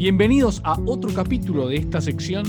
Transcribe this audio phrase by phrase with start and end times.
[0.00, 2.46] Bienvenidos a otro capítulo de esta sección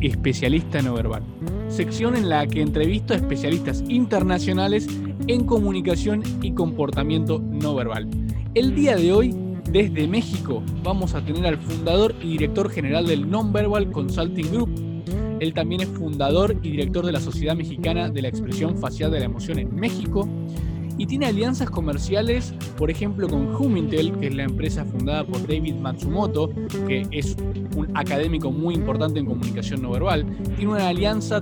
[0.00, 1.22] Especialista no verbal,
[1.68, 4.88] sección en la que entrevisto a especialistas internacionales
[5.28, 8.08] en comunicación y comportamiento no verbal.
[8.56, 9.32] El día de hoy,
[9.70, 15.06] desde México, vamos a tener al fundador y director general del Nonverbal Consulting Group.
[15.38, 19.20] Él también es fundador y director de la Sociedad Mexicana de la Expresión Facial de
[19.20, 20.28] la Emoción en México
[20.98, 25.76] y tiene alianzas comerciales, por ejemplo, con Humintel, que es la empresa fundada por David
[25.76, 26.50] Matsumoto,
[26.88, 27.36] que es
[27.76, 30.26] un académico muy importante en comunicación no verbal.
[30.56, 31.40] Tiene una alianza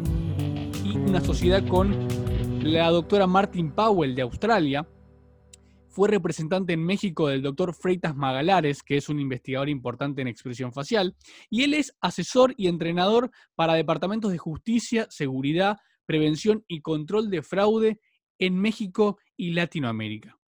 [0.84, 2.06] y una sociedad con
[2.62, 4.86] la doctora Martin Powell de Australia.
[5.88, 10.70] Fue representante en México del doctor Freitas Magalares, que es un investigador importante en expresión
[10.70, 11.16] facial,
[11.48, 17.40] y él es asesor y entrenador para departamentos de justicia, seguridad, prevención y control de
[17.40, 17.98] fraude
[18.38, 20.38] en México y Latinoamérica.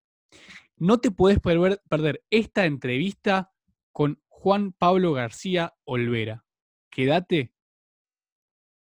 [0.77, 3.53] No te puedes perder esta entrevista
[3.93, 6.45] con Juan Pablo García Olvera.
[6.91, 7.53] Quédate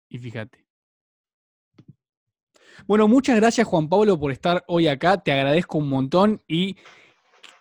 [0.08, 0.68] y fíjate.
[2.86, 5.18] Bueno, muchas gracias Juan Pablo por estar hoy acá.
[5.18, 6.76] Te agradezco un montón y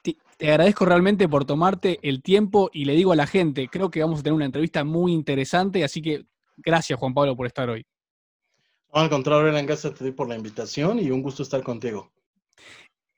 [0.04, 0.16] te,
[0.52, 4.20] agradezco realmente por tomarte el tiempo y le digo a la gente, creo que vamos
[4.20, 6.26] a tener una entrevista muy interesante, así que
[6.58, 7.84] gracias Juan Pablo por estar hoy.
[8.92, 12.12] al contrario, gracias a ti por la invitación y un gusto estar contigo.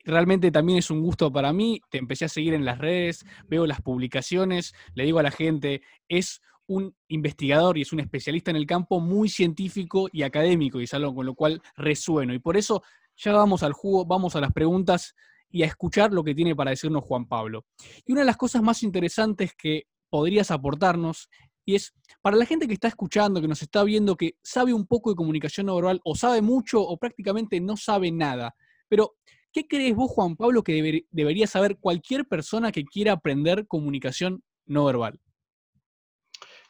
[0.06, 1.82] Realmente también es un gusto para mí.
[1.90, 5.82] Te empecé a seguir en las redes, veo las publicaciones, le digo a la gente,
[6.08, 10.84] es un investigador y es un especialista en el campo muy científico y académico, y
[10.84, 12.34] es algo con lo cual resueno.
[12.34, 12.84] Y por eso
[13.18, 15.16] ya vamos al jugo, vamos a las preguntas
[15.50, 17.66] y a escuchar lo que tiene para decirnos Juan Pablo.
[18.06, 21.30] Y una de las cosas más interesantes que podrías aportarnos
[21.66, 24.88] y es para la gente que está escuchando, que nos está viendo, que sabe un
[24.88, 28.56] poco de comunicación no verbal, o sabe mucho, o prácticamente no sabe nada.
[28.88, 29.18] Pero
[29.52, 34.86] ¿Qué crees vos, Juan Pablo, que debería saber cualquier persona que quiera aprender comunicación no
[34.86, 35.20] verbal?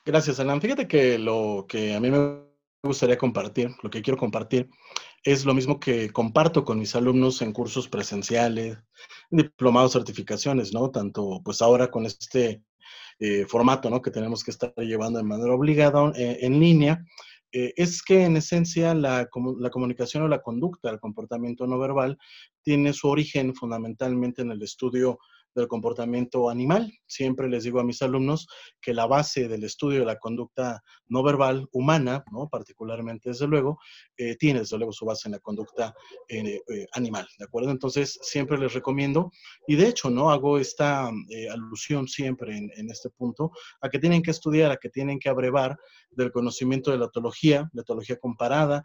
[0.05, 0.61] Gracias, Alan.
[0.61, 2.39] Fíjate que lo que a mí me
[2.81, 4.69] gustaría compartir, lo que quiero compartir,
[5.23, 8.77] es lo mismo que comparto con mis alumnos en cursos presenciales,
[9.29, 10.89] diplomados, certificaciones, ¿no?
[10.89, 12.63] Tanto pues ahora con este
[13.19, 14.01] eh, formato, ¿no?
[14.01, 17.03] Que tenemos que estar llevando de manera obligada eh, en línea,
[17.51, 19.27] eh, es que en esencia la,
[19.59, 22.17] la, comunicación o la conducta, el comportamiento no verbal,
[22.63, 25.19] tiene su origen fundamentalmente en el estudio
[25.55, 26.91] del comportamiento animal.
[27.05, 28.47] Siempre les digo a mis alumnos
[28.81, 32.47] que la base del estudio de la conducta no verbal humana, ¿no?
[32.49, 33.79] particularmente desde luego,
[34.17, 35.93] eh, tiene desde luego su base en la conducta
[36.27, 37.71] eh, eh, animal, ¿de acuerdo?
[37.71, 39.31] Entonces siempre les recomiendo,
[39.67, 40.31] y de hecho, ¿no?
[40.31, 41.09] Hago esta
[41.51, 45.29] alusión siempre en, en, este punto, a que tienen que estudiar, a que tienen que
[45.29, 45.77] abrevar
[46.11, 48.83] del conocimiento de la etología, la etología comparada,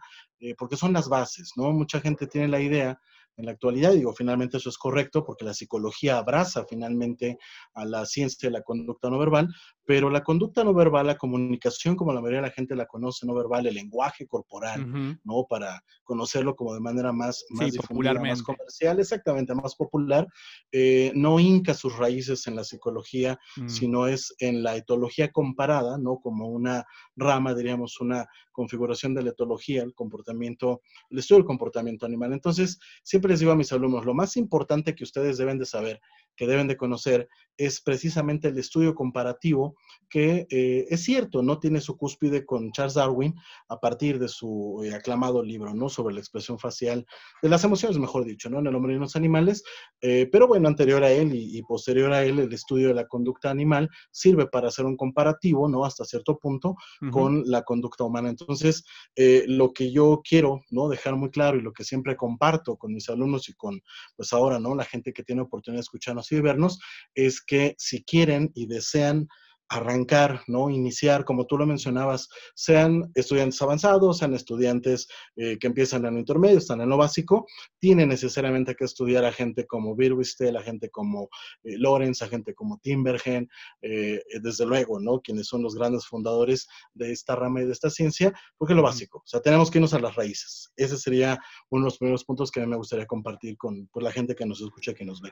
[0.57, 1.71] porque son las bases, ¿no?
[1.71, 2.99] Mucha gente tiene la idea
[3.37, 3.93] en la actualidad.
[3.93, 7.37] Digo, finalmente eso es correcto porque la psicología abraza finalmente
[7.73, 9.53] a la ciencia de la conducta no verbal,
[9.85, 13.25] pero la conducta no verbal, la comunicación como la mayoría de la gente la conoce
[13.25, 15.45] no verbal, el lenguaje corporal, ¿no?
[15.47, 17.71] Para conocerlo como de manera más, más
[18.19, 20.27] más comercial, exactamente, más popular,
[20.71, 23.69] eh, no hinca sus raíces en la psicología, mm.
[23.69, 26.19] sino es en la etología comparada, ¿no?
[26.19, 26.85] Como una
[27.15, 32.33] rama, diríamos, una configuración de la etología, el comportamiento, el estudio del comportamiento animal.
[32.33, 36.01] Entonces, siempre les digo a mis alumnos, lo más importante que ustedes deben de saber
[36.35, 37.27] que deben de conocer
[37.57, 39.77] es precisamente el estudio comparativo
[40.09, 43.33] que eh, es cierto, no tiene su cúspide con Charles Darwin
[43.69, 45.89] a partir de su eh, aclamado libro, ¿no?
[45.89, 47.05] Sobre la expresión facial
[47.41, 48.59] de las emociones, mejor dicho, ¿no?
[48.59, 49.63] En el hombre y los animales,
[50.01, 53.49] eh, pero bueno, anterior a él y, posterior a él, el estudio de la conducta
[53.49, 55.85] animal sirve para hacer un comparativo, ¿no?
[55.85, 56.75] Hasta cierto punto
[57.11, 58.29] con la conducta humana.
[58.29, 58.83] Entonces,
[59.15, 60.89] lo que yo quiero, ¿no?
[60.89, 63.81] Dejar muy claro y lo que siempre comparto con mis alumnos y con,
[64.15, 64.75] pues ahora, ¿no?
[64.75, 66.79] La gente que tiene oportunidad de escucharnos y vernos,
[67.13, 69.27] es que si quieren y desean
[69.69, 70.69] arrancar, ¿no?
[70.69, 76.19] Iniciar, como tú lo mencionabas, sean estudiantes avanzados, sean estudiantes eh, que empiezan en lo
[76.19, 77.47] intermedio, están en lo básico,
[77.79, 81.29] tienen necesariamente que estudiar a gente como Birwistel, a gente como
[81.63, 83.49] eh, Lorenz, a gente como Timbergen,
[83.81, 85.19] eh, desde luego, ¿no?
[85.21, 88.83] Quienes son los grandes fundadores de esta rama y de esta ciencia, porque es lo
[88.83, 90.71] básico, o sea, tenemos que irnos a las raíces.
[90.75, 91.39] Ese sería
[91.69, 94.45] uno de los primeros puntos que a mí me gustaría compartir con la gente que
[94.45, 95.31] nos escucha, que nos ve.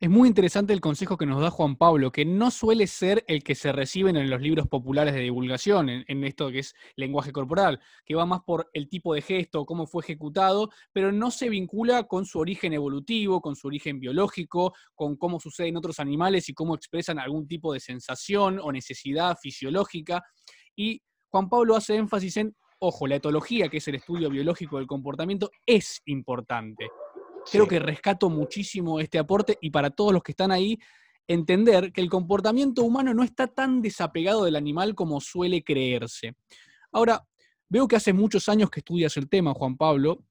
[0.00, 3.42] Es muy interesante el consejo que nos da Juan Pablo, que no suele ser el
[3.42, 7.80] que se reciben en los libros populares de divulgación, en, esto que es lenguaje corporal,
[8.04, 12.04] que va más por el tipo de gesto, cómo fue ejecutado, pero no se vincula
[12.04, 16.54] con su origen evolutivo, con su origen biológico, con cómo sucede en otros animales y
[16.54, 20.22] cómo expresan algún tipo de sensación o necesidad fisiológica.
[20.74, 24.86] Y Juan Pablo hace énfasis en, ojo, la etología, que es el estudio biológico del
[24.86, 26.88] comportamiento, es importante
[27.50, 30.78] Creo que rescato muchísimo este aporte y para todos los que están ahí,
[31.28, 36.36] entender que el comportamiento humano no está tan desapegado del animal como suele creerse.
[36.92, 37.26] Ahora,
[37.68, 40.24] veo que hace muchos años que estudias el tema, Juan Pablo,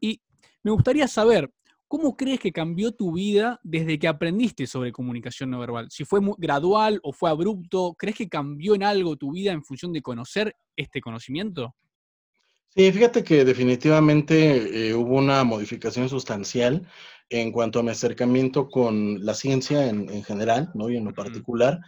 [0.00, 0.20] y
[0.62, 1.52] me gustaría saber,
[1.86, 5.88] ¿cómo crees que cambió tu vida desde que aprendiste sobre comunicación no verbal?
[5.90, 9.92] Si fue gradual o fue abrupto, ¿crees que cambió en algo tu vida en función
[9.92, 11.74] de conocer este conocimiento?
[12.70, 16.86] Sí, fíjate que definitivamente eh, hubo una modificación sustancial
[17.30, 20.90] en cuanto a mi acercamiento con la ciencia en, general, ¿no?
[20.90, 21.80] Y en lo particular,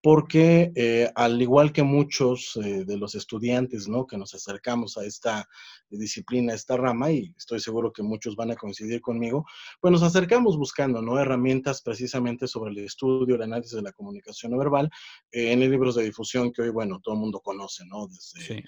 [0.00, 4.06] porque eh, al igual que muchos eh, de los estudiantes, ¿no?
[4.06, 5.46] Que nos acercamos a esta
[5.90, 9.44] disciplina, a esta rama, y estoy seguro que muchos van a coincidir conmigo,
[9.80, 11.18] pues nos acercamos buscando, ¿no?
[11.18, 14.88] Herramientas precisamente sobre el estudio, el análisis de la comunicación no verbal,
[15.32, 18.06] en los libros de difusión que hoy, bueno, todo el mundo conoce, ¿no?
[18.06, 18.64] Desde sí.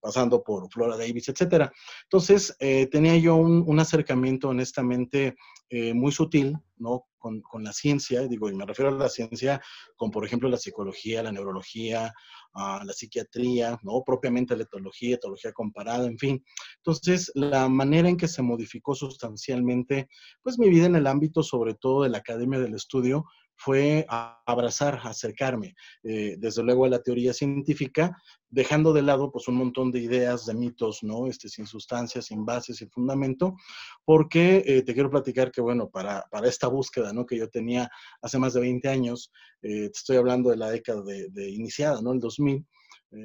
[0.00, 1.72] Pasando por Flora Davis, etcétera.
[2.04, 5.36] Entonces, eh, tenía yo un, acercamiento honestamente
[5.70, 7.04] eh, muy sutil, ¿no?
[7.18, 9.60] Con, la ciencia, digo, y me refiero a la ciencia
[9.96, 12.14] con, por ejemplo, la psicología, la neurología,
[12.54, 14.02] ah, la psiquiatría, ¿no?
[14.04, 16.44] Propiamente la etología, etología comparada, en fin.
[16.76, 20.08] Entonces, la manera en que se modificó sustancialmente,
[20.42, 23.24] pues mi vida en el ámbito, sobre todo de la academia del estudio,
[23.58, 24.06] fue
[24.46, 25.74] abrazar, acercarme,
[26.04, 28.16] eh, desde luego a la teoría científica,
[28.48, 31.26] dejando de lado pues un montón de ideas, de mitos, ¿no?
[31.26, 33.56] Este, sin sustancias, sin bases, sin fundamento,
[34.04, 37.26] porque eh, te quiero platicar que, bueno, para, para, esta búsqueda, ¿no?
[37.26, 37.90] Que yo tenía
[38.22, 39.32] hace más de 20 años,
[39.62, 42.12] eh, te estoy hablando de la década de, iniciada, ¿no?
[42.12, 42.64] El 2000.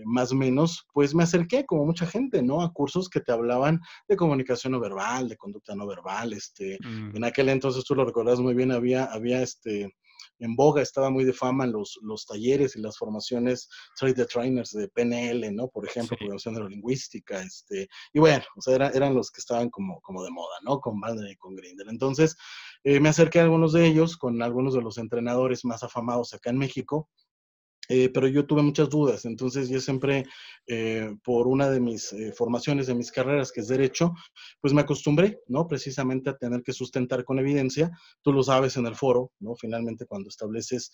[0.05, 2.61] más o menos, pues me acerqué, como mucha gente, ¿no?
[2.61, 7.17] A cursos que te hablaban de comunicación no verbal, de conducta no verbal, este, mm.
[7.17, 9.93] en aquel entonces, tú lo recordas muy bien, había, había este,
[10.43, 14.71] en boga, estaba muy de fama los, los talleres y las formaciones Trade the Trainers
[14.71, 15.67] de PNL, ¿no?
[15.69, 16.19] Por ejemplo, sí.
[16.19, 20.55] programación neurolingüística, este, y bueno, o sea, eran los que estaban como, como de moda,
[20.63, 20.79] ¿no?
[20.79, 21.89] Con Bandler y con Grindel.
[21.89, 22.35] Entonces,
[22.83, 26.49] eh, me acerqué a algunos de ellos, con algunos de los entrenadores más afamados acá
[26.49, 27.09] en México,
[27.89, 30.25] eh, pero yo tuve muchas dudas, entonces yo siempre,
[30.67, 34.13] eh, por una de mis eh, formaciones, de mis carreras, que es derecho,
[34.61, 35.67] pues me acostumbré, ¿no?
[35.67, 37.91] Precisamente a tener que sustentar con evidencia,
[38.21, 39.55] tú lo sabes en el foro, ¿no?
[39.55, 40.91] Finalmente cuando estableces,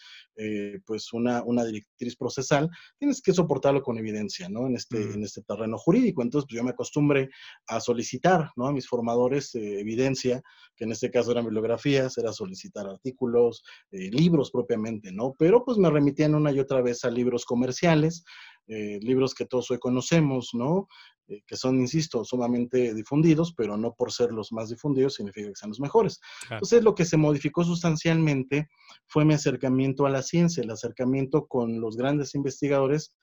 [0.86, 4.66] pues una, una, directriz procesal, tienes que soportarlo con evidencia, ¿no?
[4.66, 7.30] En este, en este terreno jurídico, entonces pues yo me acostumbré
[7.68, 8.66] a solicitar, ¿no?
[8.68, 10.42] A mis formadores evidencia,
[10.76, 15.36] que en este caso eran bibliografías, era solicitar artículos, libros propiamente, ¿no?
[15.38, 18.24] Pero pues me remitían una y otra vez a libros comerciales,
[18.68, 20.88] eh, libros que todos hoy conocemos, ¿no?
[21.28, 25.56] Eh, que son, insisto, sumamente difundidos, pero no por ser los más difundidos significa que
[25.56, 26.20] sean los mejores.
[26.50, 28.70] Entonces, lo que se modificó sustancialmente
[29.08, 33.16] fue mi acercamiento a la ciencia, el acercamiento con los grandes investigadores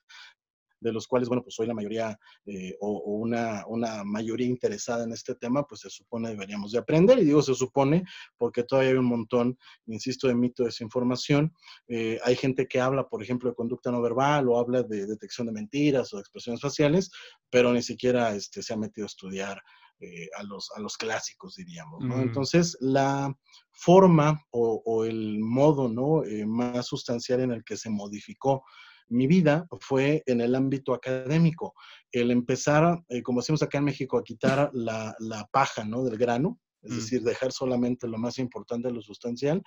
[0.79, 5.11] de los cuales, bueno, pues soy la mayoría eh, o, una, una, mayoría interesada en
[5.11, 7.19] este tema, pues se supone deberíamos de aprender.
[7.19, 8.03] Y digo se supone
[8.37, 9.57] porque todavía hay un montón,
[9.87, 11.53] insisto, de mito de desinformación.
[11.87, 15.47] Eh, hay gente que habla, por ejemplo, de conducta no verbal o habla de detección
[15.47, 17.11] de mentiras o de expresiones faciales,
[17.49, 19.61] pero ni siquiera este, se ha metido a estudiar
[19.99, 22.03] eh, a, los, a los clásicos, diríamos.
[22.03, 22.21] ¿no?
[22.21, 23.35] Entonces, la
[23.71, 26.21] forma o, o el modo ¿no?
[26.45, 28.63] más sustancial en el que se modificó
[29.09, 31.73] mi vida fue en el ámbito académico.
[32.11, 35.15] El empezar, eh, como decimos acá en México, a quitar la,
[35.51, 36.03] paja ¿no?
[36.03, 36.95] del grano, es mm.
[36.95, 39.61] decir, dejar solamente lo más importante, lo sustancial.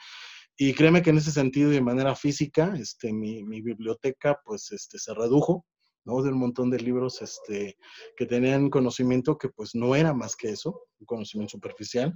[0.56, 4.70] Y créeme que en ese sentido y de manera física, este, mi, mi biblioteca pues
[4.72, 5.64] este, se redujo
[6.04, 7.76] De un montón de libros este,
[8.16, 12.12] que tenían conocimiento que pues no era más que eso, un conocimiento superficial,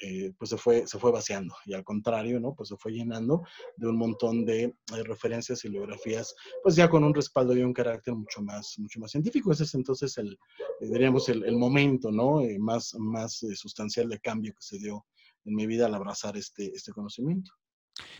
[0.00, 1.54] eh, pues se fue, se fue vaciando.
[1.64, 2.54] Y al contrario, ¿no?
[2.54, 3.42] Pues se fue llenando
[3.76, 7.72] de un montón de eh, referencias y bibliografías, pues ya con un respaldo y un
[7.72, 9.50] carácter mucho más, mucho más científico.
[9.50, 10.32] Ese es entonces el,
[10.80, 12.42] eh, diríamos, el, momento, ¿no?
[12.58, 15.06] más, más sustancial de cambio que se dio
[15.44, 17.52] en mi vida al abrazar este, este conocimiento.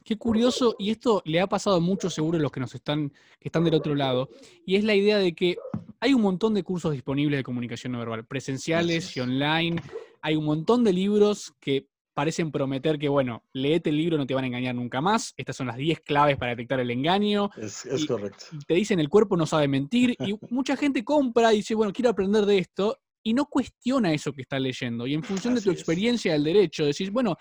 [0.04, 3.48] Qué curioso, y esto le ha pasado mucho seguro a los que nos están, que
[3.48, 4.28] están del otro lado,
[4.64, 5.56] y es la idea de que
[6.00, 9.80] hay un montón de cursos disponibles de comunicación no verbal, presenciales y online,
[10.22, 14.34] hay un montón de libros que parecen prometer que, bueno, leete el libro, no te
[14.34, 17.48] van a engañar nunca más, estas son las 10 claves para detectar el engaño.
[17.56, 18.46] Es, correcto.
[18.66, 22.10] Te dicen el cuerpo no sabe mentir, y mucha gente compra y dice, bueno, quiero
[22.10, 25.70] aprender de esto, y no cuestiona eso que está leyendo, y en función de tu
[25.70, 27.36] experiencia del derecho, decís, bueno,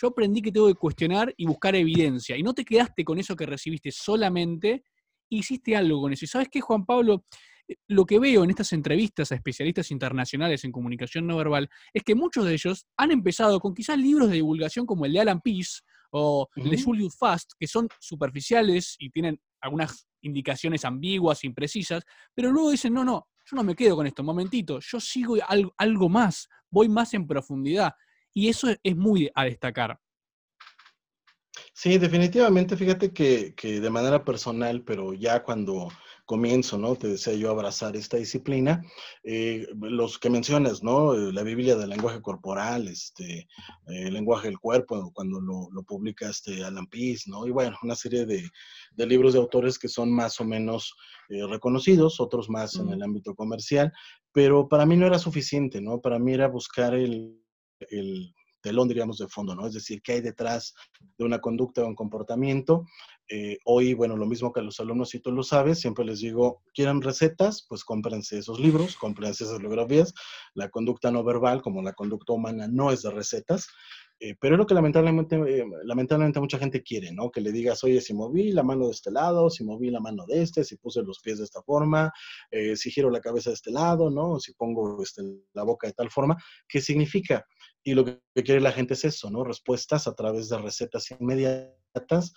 [0.00, 2.36] yo aprendí que tengo que cuestionar y buscar evidencia.
[2.36, 4.84] Y no te quedaste con eso que recibiste solamente,
[5.28, 6.24] hiciste algo con eso.
[6.24, 7.24] Y sabes qué, Juan Pablo,
[7.68, 12.02] eh, lo que veo en estas entrevistas a especialistas internacionales en comunicación no verbal es
[12.02, 15.40] que muchos de ellos han empezado con quizás libros de divulgación como el de Alan
[15.40, 15.80] Peace
[16.10, 22.52] o el de Julius Fast, que son superficiales y tienen algunas indicaciones ambiguas, imprecisas, pero
[22.52, 26.08] luego dicen, no, no, yo no me quedo con esto, momentito, yo sigo algo, algo
[26.08, 27.92] más, voy más en profundidad.
[28.34, 29.98] Y eso es muy a destacar.
[31.74, 35.88] Sí, definitivamente, fíjate que, que de manera personal, pero ya cuando
[36.24, 36.96] comienzo, ¿no?
[36.96, 38.82] Te decía yo abrazar esta disciplina.
[39.24, 41.14] Eh, los que mencionas, ¿no?
[41.14, 43.46] Eh, la Biblia del lenguaje corporal, este, eh,
[43.86, 47.46] el lenguaje del cuerpo, cuando lo, lo, publica este Alan Pease, ¿no?
[47.46, 48.48] Y bueno, una serie de,
[48.92, 50.94] de libros de autores que son más o menos
[51.28, 53.90] reconocidos, otros más en el ámbito comercial,
[54.32, 56.00] pero para mí no era suficiente, ¿no?
[56.00, 57.41] Para mí era buscar el,
[57.90, 59.66] el telón, diríamos, de fondo, ¿no?
[59.66, 60.74] Es decir, qué hay detrás
[61.18, 62.86] de una conducta o un comportamiento.
[63.28, 66.20] Eh, hoy, bueno, lo mismo que a los alumnos, si tú lo sabes, siempre les
[66.20, 67.66] digo, ¿quieren recetas?
[67.68, 70.14] Pues cómprense esos libros, cómprense esas bibliografías.
[70.54, 73.68] La conducta no verbal, como la conducta humana, no es de recetas.
[74.24, 77.28] Eh, pero es lo que lamentablemente, eh, lamentablemente mucha gente quiere, ¿no?
[77.28, 80.24] Que le digas, oye, si moví la mano de este lado, si moví la mano
[80.28, 82.12] de este, si puse los pies de esta forma,
[82.52, 84.38] eh, si giro la cabeza de este lado, ¿no?
[84.38, 85.22] Si pongo este,
[85.54, 86.36] la boca de tal forma,
[86.68, 87.44] ¿qué significa?
[87.82, 89.42] Y lo que quiere la gente es eso, ¿no?
[89.42, 92.32] Respuestas a través de recetas inmediatas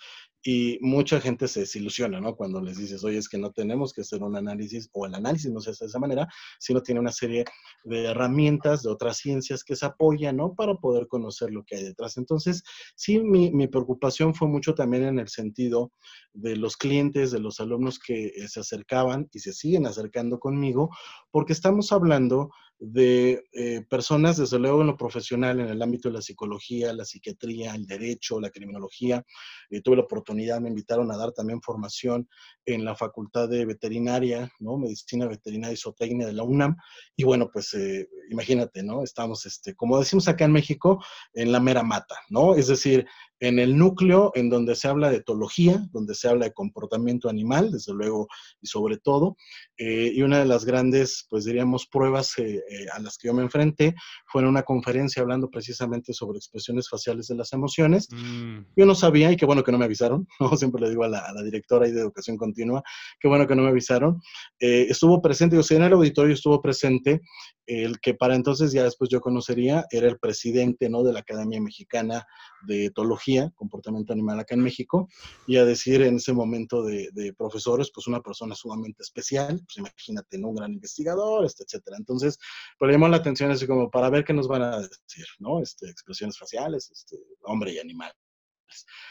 [0.46, 2.36] y mucha gente se desilusiona, ¿no?
[2.36, 5.50] Cuando les dices, oye, es que no tenemos que hacer un análisis, o el análisis
[5.50, 6.28] no se hace de esa manera,
[6.60, 7.44] sino tiene una serie
[7.82, 10.54] de herramientas de otras ciencias que se apoyan, ¿no?
[10.54, 12.16] Para poder conocer lo que hay detrás.
[12.16, 12.62] Entonces,
[12.94, 15.90] sí, mi, mi preocupación fue mucho también en el sentido
[16.32, 20.90] de los clientes, de los alumnos que eh, se acercaban y se siguen acercando conmigo,
[21.32, 26.14] porque estamos hablando de eh, personas, desde luego en lo profesional, en el ámbito de
[26.14, 29.24] la psicología, la psiquiatría, el derecho, la criminología.
[29.70, 32.28] Eh, tuve la oportunidad, me invitaron a dar también formación
[32.66, 34.76] en la Facultad de Veterinaria, ¿no?
[34.76, 36.76] Medicina Veterinaria y Zootecnia de la UNAM.
[37.16, 39.02] Y bueno, pues eh, imagínate, ¿no?
[39.02, 41.02] Estamos, este, como decimos acá en México,
[41.32, 42.54] en la mera mata, ¿no?
[42.54, 43.06] Es decir,
[43.40, 47.70] en el núcleo en donde se habla de etología, donde se habla de comportamiento animal,
[47.70, 48.28] desde luego
[48.62, 49.36] y sobre todo.
[49.76, 53.34] Eh, y una de las grandes, pues diríamos, pruebas eh, eh, a las que yo
[53.34, 53.94] me enfrenté
[54.26, 58.08] fue en una conferencia hablando precisamente sobre expresiones faciales de las emociones.
[58.10, 58.60] Mm.
[58.76, 60.56] Yo no sabía, y qué bueno que no me avisaron, ¿no?
[60.56, 62.82] siempre le digo a la, a la directora de educación continua,
[63.20, 64.20] qué bueno que no me avisaron.
[64.58, 67.20] estuvo presente, yo sé, en el auditorio estuvo presente
[67.66, 71.02] el que para entonces ya después yo conocería, era el presidente ¿no?
[71.02, 72.26] de la Academia Mexicana
[72.66, 75.08] de Etología, Comportamiento Animal acá en México,
[75.46, 80.38] y a decir en ese momento de, profesores, pues una persona sumamente especial, pues imagínate,
[80.38, 80.48] ¿no?
[80.48, 81.96] Un gran investigador, este, etcétera.
[81.98, 82.38] Entonces,
[82.78, 85.60] pues llamó la atención así como para ver qué nos van a decir, ¿no?
[85.60, 88.12] Este, expresiones faciales, este, hombre y animal.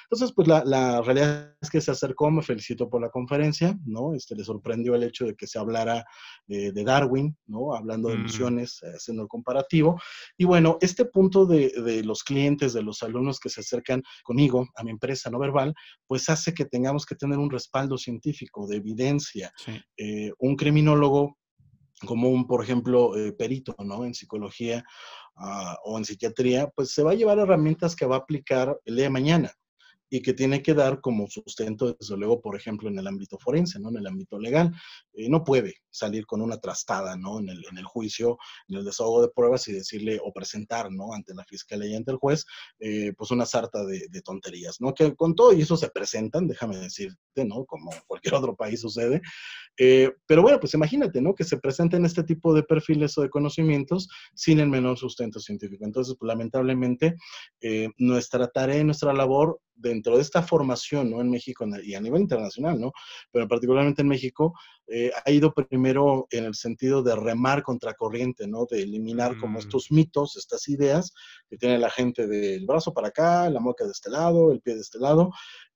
[0.03, 4.13] Entonces, pues la, realidad es que se acercó, me felicito por la conferencia, ¿no?
[4.13, 6.05] Este, le sorprendió el hecho de que se hablara
[6.47, 7.73] eh, de Darwin, ¿no?
[7.73, 8.19] Hablando de mm.
[8.19, 9.99] emociones, eh, haciendo el comparativo.
[10.37, 14.83] Y bueno, este punto de, los clientes, de los alumnos que se acercan conmigo a
[14.83, 15.73] mi empresa no verbal,
[16.07, 19.51] pues hace que tengamos que tener un respaldo científico, de evidencia.
[19.97, 21.37] Eh, un criminólogo
[22.05, 24.05] como un, por ejemplo, perito, ¿no?
[24.05, 24.83] En psicología
[25.37, 28.95] Ah, o en psiquiatría, pues se va a llevar herramientas que va a aplicar el
[28.95, 29.51] día de mañana
[30.09, 33.79] y que tiene que dar como sustento, desde luego, por ejemplo, en el ámbito forense,
[33.79, 33.89] ¿no?
[33.89, 34.71] En el ámbito legal.
[35.13, 37.39] Eh, no puede salir con una trastada, ¿no?
[37.39, 41.13] En el, en el juicio, en el desahogo de pruebas y decirle o presentar, ¿no?
[41.13, 42.45] Ante la fiscalía y ante el juez,
[42.79, 44.93] eh, pues una sarta de, tonterías, ¿no?
[44.93, 47.65] Que con todo y eso se presentan, déjame decirte, ¿no?
[47.65, 49.21] Como cualquier otro país sucede.
[49.77, 51.35] Eh, pero bueno, pues imagínate, ¿no?
[51.35, 55.85] Que se presenten este tipo de perfiles o de conocimientos sin el menor sustento científico.
[55.85, 57.15] Entonces, pues, lamentablemente,
[57.97, 61.21] nuestra tarea y nuestra labor dentro de esta formación, ¿no?
[61.21, 62.91] En México y a nivel internacional, ¿no?
[63.31, 64.53] Pero particularmente en México,
[64.87, 68.65] eh, ha ido primero en el sentido de remar contra corriente, ¿no?
[68.69, 69.61] De eliminar como mm.
[69.61, 71.11] estos mitos, estas ideas
[71.49, 74.75] que tiene la gente del brazo para acá, la mueca de este lado, el pie
[74.75, 75.31] de este lado,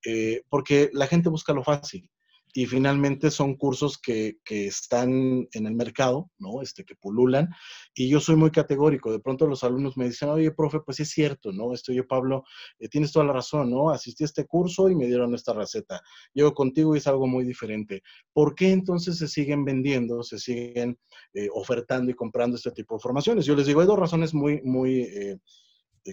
[0.05, 2.09] eh, porque la gente busca lo fácil
[2.53, 6.61] y finalmente son cursos que, que, están en el mercado, ¿no?
[6.61, 7.49] Este, que pululan,
[7.93, 9.11] y yo soy muy categórico.
[9.11, 11.73] De pronto los alumnos me dicen, oye, profe, pues es cierto, ¿no?
[11.73, 12.43] Esto yo, Pablo,
[12.79, 13.91] eh, tienes toda la razón, ¿no?
[13.91, 16.01] Asistí a este curso y me dieron esta receta.
[16.33, 18.01] Llego contigo y es algo muy diferente.
[18.33, 20.97] ¿Por qué entonces se siguen vendiendo, se siguen
[21.33, 23.45] eh, ofertando y comprando este tipo de formaciones?
[23.45, 25.37] Yo les digo, hay dos razones muy, muy eh,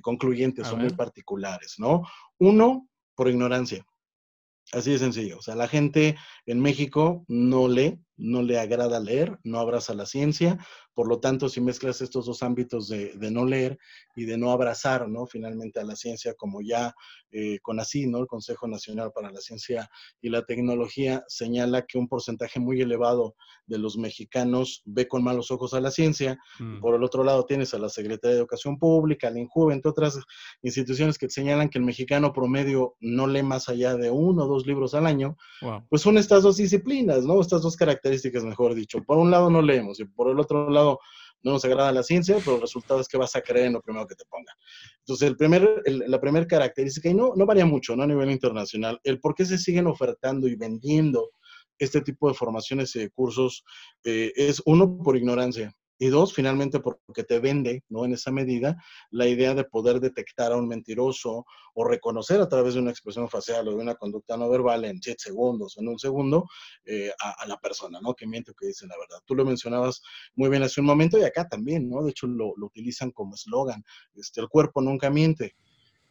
[0.03, 2.03] concluyentes o muy particulares, ¿no?
[2.39, 3.87] Uno, por ignorancia.
[4.73, 5.39] Así de sencillo.
[5.39, 10.07] O sea, la gente en México no lee, no le agrada leer, no abraza la
[10.07, 10.59] ciencia.
[10.97, 13.79] Por lo tanto, si mezclas estos dos ámbitos de, no leer
[14.17, 15.27] y de no abrazar, ¿no?
[15.27, 16.95] Finalmente a la ciencia, como ya
[17.31, 18.17] eh, con así, ¿no?
[18.17, 19.91] El Consejo Nacional para la Ciencia
[20.23, 23.35] y la Tecnología señala que un porcentaje muy elevado
[23.67, 26.39] de los mexicanos ve con malos ojos a la ciencia.
[26.61, 26.81] Mm.
[26.81, 30.19] Por el otro lado, tienes a la Secretaría de Educación Pública, al INJUVE, entre otras
[30.63, 34.67] instituciones que señalan que el mexicano promedio no lee más allá de uno o dos
[34.67, 35.37] libros al año.
[35.91, 37.39] Pues son estas dos disciplinas, ¿no?
[37.39, 39.05] Estas dos características, mejor dicho.
[39.05, 40.86] Por un lado no leemos y por el otro lado
[41.43, 43.81] no nos agrada la ciencia, pero el resultado es que vas a creer en lo
[43.81, 44.55] primero que te pongan.
[45.01, 48.03] Entonces, el primer, la primera característica, y no, no varía mucho ¿no?
[48.03, 51.31] a nivel internacional, el por qué se siguen ofertando y vendiendo
[51.79, 53.65] este tipo de formaciones y de cursos
[54.05, 55.73] eh, es uno por ignorancia.
[55.99, 58.05] Y dos, finalmente, porque te vende, ¿no?
[58.05, 58.77] En esa medida,
[59.11, 63.29] la idea de poder detectar a un mentiroso o reconocer a través de una expresión
[63.31, 66.47] facial o de una conducta no verbal en siete segundos o en un segundo
[66.85, 68.15] eh, a, la persona, ¿no?
[68.15, 69.23] Que miente o que dice la verdad.
[69.25, 70.03] Tú lo mencionabas
[70.35, 72.03] muy bien hace un momento y acá también, ¿no?
[72.03, 73.83] De hecho, lo, utilizan como eslogan.
[74.15, 75.57] Este, el cuerpo nunca miente.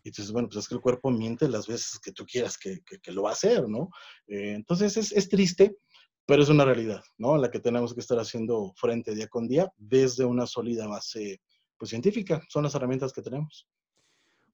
[0.04, 2.82] Y dices, bueno, pues es que el cuerpo miente las veces que tú quieras que,
[2.84, 3.90] que, lo va a hacer, ¿no?
[4.28, 5.78] Eh, entonces es, es triste,
[6.26, 7.38] pero es una realidad, ¿no?
[7.38, 11.42] La que tenemos que estar haciendo frente día con día desde una sólida base
[11.78, 12.42] pues, científica.
[12.50, 13.68] Son las herramientas que tenemos.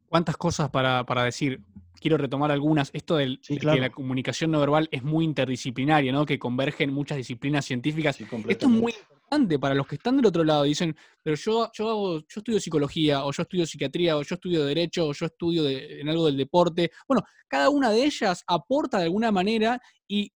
[0.07, 1.61] ¿Cuántas cosas para, decir?
[1.97, 2.89] Quiero retomar algunas.
[2.91, 6.25] Esto del, de que la comunicación no verbal es muy interdisciplinaria, ¿no?
[6.25, 8.19] Que convergen muchas disciplinas científicas.
[8.19, 10.63] Esto es muy importante para los que están del otro lado.
[10.63, 14.65] Dicen, pero yo, yo, hago, yo estudio psicología, o yo estudio psiquiatría, o yo estudio
[14.65, 16.91] derecho, o yo estudio en algo del deporte.
[17.07, 20.29] Bueno, cada una de ellas aporta de alguna manera y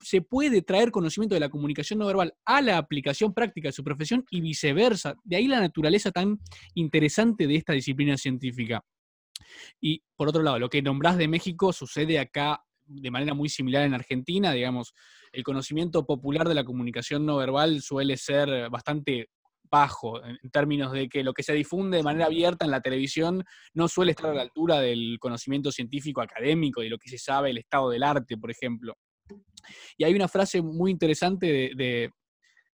[0.00, 3.82] se puede traer conocimiento de la comunicación no verbal a la aplicación práctica de su
[3.82, 5.14] profesión y viceversa.
[5.24, 6.38] De ahí la naturaleza tan
[6.74, 8.82] interesante de esta disciplina científica.
[9.80, 13.84] Y por otro lado, lo que nombrás de México sucede acá de manera muy similar
[13.84, 14.94] en Argentina, digamos,
[15.32, 19.28] el conocimiento popular de la comunicación no verbal suele ser bastante
[19.68, 23.44] bajo, en términos de que lo que se difunde de manera abierta en la televisión
[23.74, 27.50] no suele estar a la altura del conocimiento científico académico, de lo que se sabe
[27.50, 28.94] el estado del arte, por ejemplo.
[29.96, 32.10] Y hay una frase muy interesante de,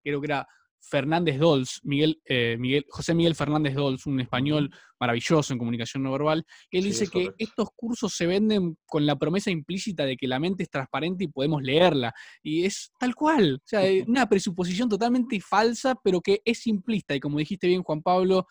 [0.03, 0.47] creo que era
[0.81, 6.11] Fernández Dols, Miguel, eh, Miguel, José Miguel Fernández Dols, un español maravilloso en comunicación no
[6.11, 10.39] verbal, él dice que estos cursos se venden con la promesa implícita de que la
[10.39, 12.13] mente es transparente y podemos leerla.
[12.41, 17.19] Y es tal cual, o sea, una presuposición totalmente falsa, pero que es simplista y
[17.19, 18.47] como dijiste bien Juan Pablo,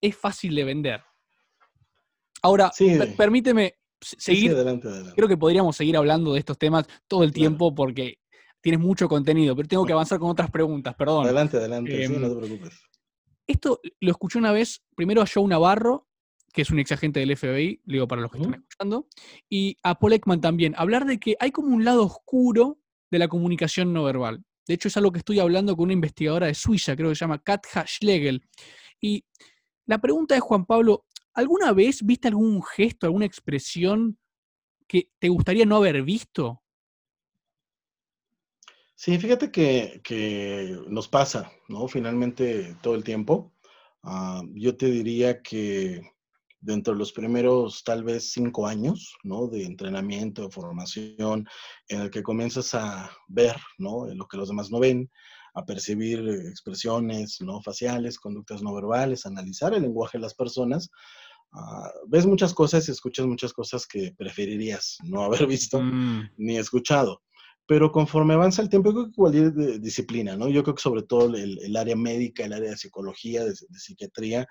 [0.00, 1.02] es fácil de vender.
[2.42, 2.72] Ahora,
[3.16, 4.54] permíteme seguir.
[5.14, 8.18] Creo que podríamos seguir hablando de estos temas todo el tiempo porque
[8.60, 11.24] tienes mucho contenido, pero tengo que avanzar con otras preguntas, perdón.
[11.24, 12.80] Adelante, adelante, sí, no te em, preocupes.
[13.46, 16.08] Esto lo escuché una vez, primero a Joe Navarro,
[16.52, 19.06] que es un ex agente del FBI, digo para los que están escuchando,
[19.48, 22.78] y a Paul Ekman también, hablar de que hay como un lado oscuro
[23.10, 24.44] de la comunicación no verbal.
[24.66, 27.20] De hecho, es algo que estoy hablando con una investigadora de Suiza, creo que se
[27.20, 28.42] llama Katja Schlegel.
[29.00, 29.24] Y
[29.86, 34.18] la pregunta es, Juan Pablo, ¿Alguna vez viste algún gesto, alguna expresión
[34.86, 36.62] que te gustaría no haber visto?
[38.94, 41.88] Sí, fíjate que, nos pasa, ¿no?
[41.88, 43.52] Finalmente todo el tiempo.
[44.02, 46.02] Ah, yo te diría que
[46.60, 49.48] dentro de los primeros tal vez cinco años, ¿no?
[49.48, 51.48] De entrenamiento, de formación,
[51.88, 54.06] en el que comienzas a ver, ¿no?
[54.06, 55.10] Lo que los demás no ven,
[55.54, 60.90] a percibir expresiones no faciales, conductas no verbales, analizar el lenguaje de las personas,
[61.52, 66.30] ah, ves muchas cosas y escuchas muchas cosas que preferirías no haber visto mm.
[66.38, 67.22] ni escuchado.
[67.64, 70.48] Pero conforme avanza el tiempo, yo creo que cualquier disciplina, ¿no?
[70.48, 74.46] Yo creo que sobre todo el, área médica, el área de psicología, de, psiquiatría,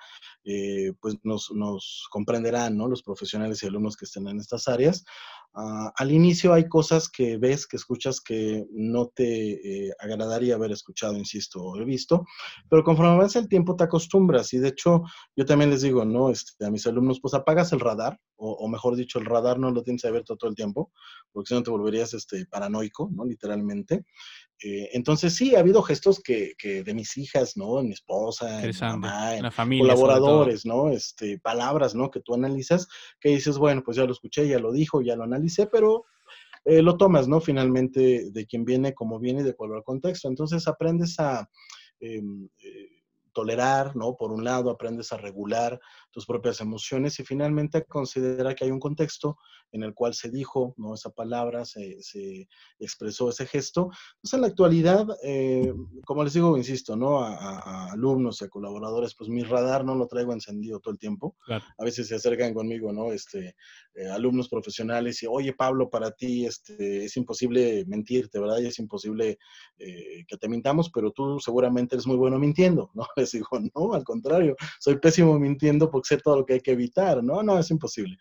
[0.46, 2.88] eh, pues nos, nos, comprenderán, ¿no?
[2.88, 5.04] Los profesionales y alumnos que estén en estas áreas,
[5.54, 10.72] Ah, al inicio hay cosas que ves, que escuchas que no te eh, agradaría haber
[10.72, 12.26] escuchado, insisto, o visto,
[12.70, 15.04] pero conforme avanza el tiempo te acostumbras y de hecho
[15.36, 16.30] yo también les digo, ¿no?
[16.30, 19.84] Este, a mis alumnos, pues apagas el radar, o, mejor dicho, el radar no lo
[19.84, 20.92] tienes abierto todo el tiempo,
[21.32, 23.24] porque si no te volverías este, paranoico, ¿no?
[23.24, 24.06] Literalmente.
[24.63, 27.82] Eh, entonces sí, ha habido gestos que, que, de mis hijas, ¿no?
[27.82, 30.89] Mi esposa, mi mamá, la familia, colaboradores, ¿no?
[30.89, 32.12] Este, palabras, ¿no?
[32.12, 32.88] Que tú analizas,
[33.19, 36.06] que dices, bueno, pues ya lo escuché, ya lo dijo, ya lo analicé, pero
[36.63, 37.41] eh, lo tomas, ¿no?
[37.41, 40.28] Finalmente de quien viene, como viene y de cuál contexto.
[40.28, 41.50] Entonces aprendes a
[42.00, 43.02] em, eh,
[43.34, 44.15] tolerar, ¿no?
[44.15, 45.80] Por un lado, aprendes a regular
[46.12, 49.38] tus propias emociones y finalmente a considerar que hay un contexto
[49.71, 50.93] en el cual se dijo, ¿no?
[50.93, 51.97] Esa palabra, se,
[52.80, 53.89] expresó ese gesto.
[54.15, 55.74] Entonces, en la actualidad, eh,
[56.06, 57.21] como les digo, insisto, ¿no?
[57.24, 61.36] A, alumnos y a colaboradores, pues mi radar no lo traigo encendido todo el tiempo.
[61.47, 63.12] A veces se acercan conmigo, ¿no?
[63.12, 63.56] Este,
[63.95, 68.60] eh, alumnos profesionales y, oye, Pablo, para ti este, es imposible mentirte, ¿verdad?
[68.60, 69.38] Y es imposible
[69.78, 73.06] eh, que te mintamos, pero tú seguramente eres muy bueno mintiendo, ¿no?
[73.15, 76.72] Les digo, no, al contrario, soy pésimo mintiendo porque sé todo lo que hay que
[76.72, 77.44] evitar, ¿no?
[77.44, 78.18] No, es imposible.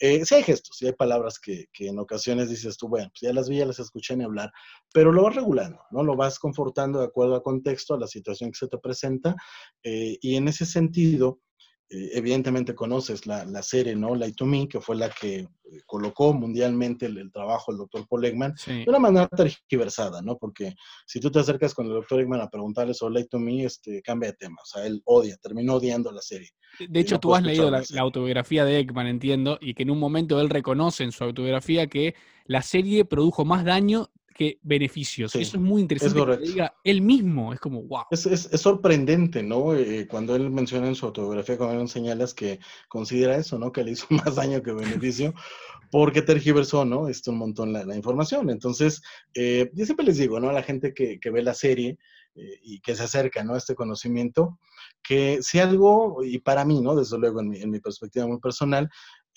[0.00, 3.32] Eh, sí hay gestos, sí hay palabras que, en ocasiones dices tú, bueno, pues ya
[3.32, 4.52] las vi, ya las escuché ni hablar,
[4.92, 6.04] pero lo vas regulando, ¿no?
[6.04, 9.34] Lo vas confortando de acuerdo al contexto, a la situación que se te presenta,
[9.82, 11.40] eh, y en ese sentido,
[11.90, 14.14] eh, evidentemente conoces la, la, serie, ¿no?
[14.14, 15.48] Light to Me, que fue la que eh,
[15.86, 20.36] colocó mundialmente el, trabajo del doctor Paul Ekman, de una manera tergiversada, ¿no?
[20.36, 20.74] Porque
[21.06, 24.02] si tú te acercas con el doctor Ekman a preguntarle sobre Light to Me, este,
[24.02, 24.56] cambia de tema.
[24.62, 26.50] O sea, él odia, terminó odiando la serie.
[26.86, 30.40] De hecho, tú has leído la, autobiografía de Ekman, entiendo, y que en un momento
[30.42, 35.34] él reconoce en su autobiografía que la serie produjo más daño que beneficios.
[35.34, 38.04] Eso es muy interesante que diga él mismo, es como, wow.
[38.12, 39.74] Es, es, sorprendente, ¿no?
[39.74, 43.72] Eh, cuando él menciona en su autobiografía, cuando él señalas que considera eso, ¿no?
[43.72, 45.34] Que le hizo más daño que beneficio,
[45.90, 47.08] porque tergiversó, ¿no?
[47.08, 48.48] Esto un montón la, información.
[48.48, 49.02] Entonces,
[49.34, 50.50] eh, yo siempre les digo, ¿no?
[50.50, 51.98] A la gente que, que ve la serie,
[52.38, 53.54] eh, y que se acerca ¿no?
[53.54, 54.58] a este conocimiento,
[55.02, 56.94] que si algo, y para mí, ¿no?
[56.94, 58.88] desde luego en mi, en mi perspectiva muy personal,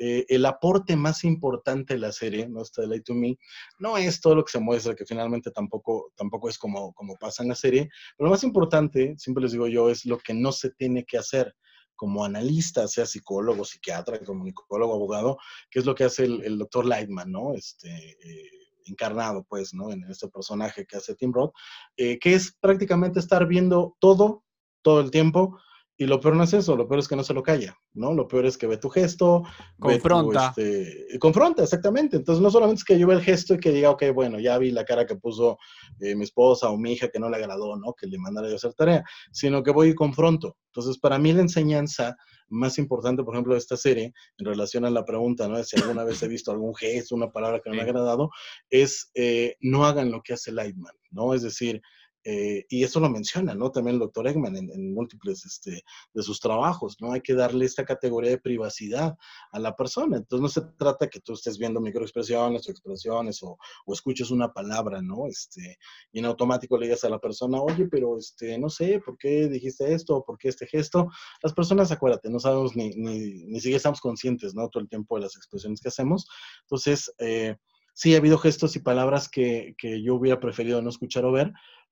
[0.03, 2.63] eh, el aporte más importante de la serie, ¿no?
[2.63, 3.37] Esta de Light to Me,
[3.77, 7.43] no es todo lo que se muestra, que finalmente tampoco, tampoco es como, como pasa
[7.43, 7.87] en la serie,
[8.17, 11.55] lo más importante, siempre les digo yo, es lo que no se tiene que hacer
[11.95, 15.37] como analista, sea psicólogo, psiquiatra, comunicólogo, abogado,
[15.69, 17.53] que es lo que hace el, doctor Lightman, ¿no?
[17.53, 18.49] Este, eh,
[18.85, 19.91] encarnado, pues, ¿no?
[19.91, 21.53] En este personaje que hace Tim Roth,
[21.95, 24.43] eh, que es prácticamente estar viendo todo,
[24.81, 25.59] todo el tiempo,
[26.01, 28.11] y lo peor no es eso, lo peor es que no se lo calla, ¿no?
[28.11, 29.43] Lo peor es que ve tu gesto.
[29.79, 30.51] Confronta.
[30.57, 32.17] este, confronta, exactamente.
[32.17, 34.57] Entonces, no solamente es que yo vea el gesto y que diga, ok, bueno, ya
[34.57, 35.59] vi la cara que puso
[35.99, 37.93] eh, mi esposa o mi hija que no le agradó, ¿no?
[37.93, 40.57] Que le mandara yo a hacer tarea, sino que voy y confronto.
[40.73, 42.17] Entonces, para mí la enseñanza
[42.49, 45.57] más importante, por ejemplo, de esta serie, en relación a la pregunta, ¿no?
[45.57, 48.31] De si alguna vez he visto algún gesto, una palabra que no me ha agradado,
[48.71, 51.35] es eh, no hagan lo que hace Lightman, ¿no?
[51.35, 51.79] Es decir,
[52.23, 53.71] eh, y eso lo menciona, ¿no?
[53.71, 57.13] También el doctor Eggman en, múltiples este, de sus trabajos, ¿no?
[57.13, 59.17] Hay que darle esta categoría de privacidad
[59.51, 60.17] a la persona.
[60.17, 64.53] Entonces no se trata que tú estés viendo microexpresiones o expresiones o, o escuches una
[64.53, 65.27] palabra, ¿no?
[65.27, 65.77] Este,
[66.11, 69.47] y en automático le digas a la persona, oye, pero este, no sé, ¿por qué
[69.47, 70.23] dijiste esto?
[70.23, 71.09] ¿Por qué este gesto?
[71.41, 74.69] Las personas, acuérdate, no sabemos ni, ni, ni siquiera estamos conscientes, ¿no?
[74.69, 76.27] Todo el tiempo de las expresiones que hacemos.
[76.63, 77.55] Entonces, eh,
[77.93, 81.51] sí ha habido gestos y palabras que, que yo hubiera preferido no escuchar o ver,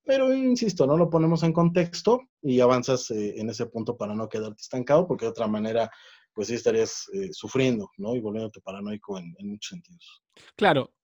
[0.10, 4.28] pero insisto, no lo ponemos en contexto y avanzas eh, en ese punto para no
[4.28, 5.92] quedarte estancado, porque de otra manera,
[6.34, 8.16] pues sí estarías eh, sufriendo, ¿no?
[8.16, 10.24] Y volviéndote paranoico en, muchos sentidos.
[10.56, 10.96] Claro,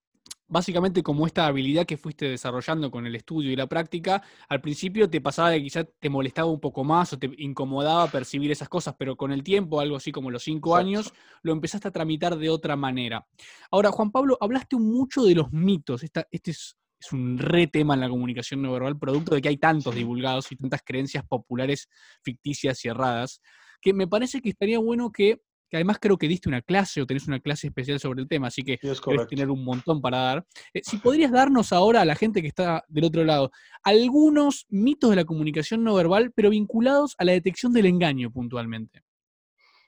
[0.48, 5.08] básicamente como esta habilidad que fuiste desarrollando con el estudio y la práctica, al principio
[5.08, 8.96] te pasaba que quizás te molestaba un poco más o te incomodaba percibir esas cosas,
[8.98, 11.14] pero con el tiempo, algo así como los cinco años,
[11.44, 13.28] lo empezaste a tramitar de otra manera.
[13.70, 16.02] Ahora, Juan Pablo, hablaste mucho de los mitos.
[16.02, 19.50] Esta, este es es un re tema en la comunicación no verbal, producto de que
[19.50, 21.90] hay tantos divulgados y tantas creencias populares
[22.24, 23.42] ficticias y erradas,
[23.82, 27.06] que me parece que estaría bueno que, que además creo que diste una clase o
[27.06, 30.46] tenés una clase especial sobre el tema, así que debes tener un montón para dar.
[30.74, 33.52] Eh, si podrías darnos ahora a la gente que está del otro lado
[33.84, 39.02] algunos mitos de la comunicación no verbal, pero vinculados a la detección del engaño puntualmente.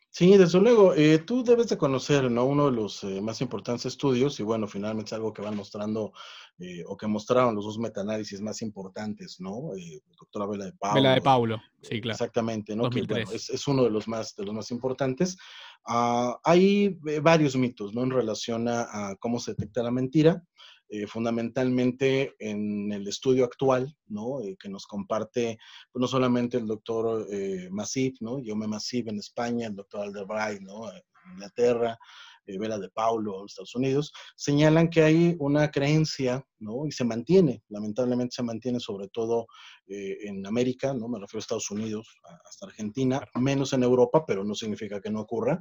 [0.09, 0.93] Sí, desde luego.
[0.95, 2.45] Eh, tú debes de conocer, ¿no?
[2.45, 6.11] Uno de los eh, más importantes estudios, y bueno, finalmente es algo que van mostrando,
[6.59, 9.71] eh, o que mostraron los dos metaanálisis más importantes, ¿no?
[10.17, 10.95] doctora Vela de Paulo.
[10.95, 12.15] Vela de Paulo, sí, claro.
[12.15, 12.89] Exactamente, ¿no?
[12.89, 15.37] Que, es, es, uno de los más, de los más importantes.
[15.85, 18.03] Ah, hay varios mitos, ¿no?
[18.03, 20.43] En relación a, a cómo se detecta la mentira.
[20.89, 24.41] Eh, fundamentalmente en el estudio actual, ¿no?
[24.41, 25.59] Eh, que nos comparte
[25.91, 28.39] pues, no solamente el doctor eh, Masip, ¿no?
[28.39, 30.89] Yome Masip en España, el doctor Alderbray, ¿no?
[30.89, 31.01] En
[31.33, 31.97] Inglaterra,
[32.45, 36.87] Vela de Paulo, en Estados Unidos, señalan que hay una creencia, ¿no?
[36.87, 39.47] Y se mantiene, lamentablemente se mantiene sobre todo
[39.87, 41.09] en América, ¿no?
[41.09, 42.07] Me refiero a Estados Unidos,
[42.45, 45.59] hasta Argentina, menos en Europa, pero no significa que no ocurra,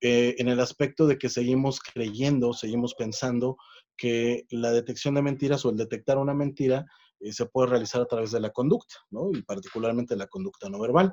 [0.00, 3.56] en el aspecto de que seguimos creyendo, seguimos pensando
[3.96, 6.86] que la detección de mentiras o el detectar una mentira
[7.20, 9.30] eh, se puede realizar a través de la conducta, ¿no?
[9.30, 11.12] Y particularmente la conducta no verbal.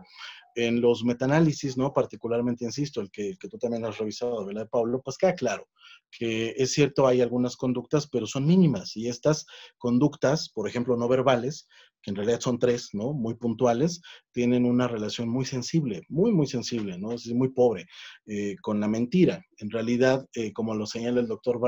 [0.56, 1.94] En los metaanálisis, ¿no?
[1.94, 5.02] Particularmente, insisto, el que, que tú también has revisado, ¿verdad, Pablo?
[5.04, 5.68] Pues queda claro
[6.10, 8.96] que es cierto, hay algunas conductas, pero son mínimas.
[8.96, 9.46] Y estas
[9.78, 11.68] conductas, por ejemplo, no verbales,
[12.08, 13.14] que en realidad son tres, ¿no?
[13.14, 17.12] Muy puntuales, tienen una relación muy sensible, muy, muy sensible, ¿no?
[17.12, 17.86] Es muy pobre,
[18.26, 19.44] eh, con la mentira.
[19.58, 21.60] En realidad, eh, como lo señala el doctor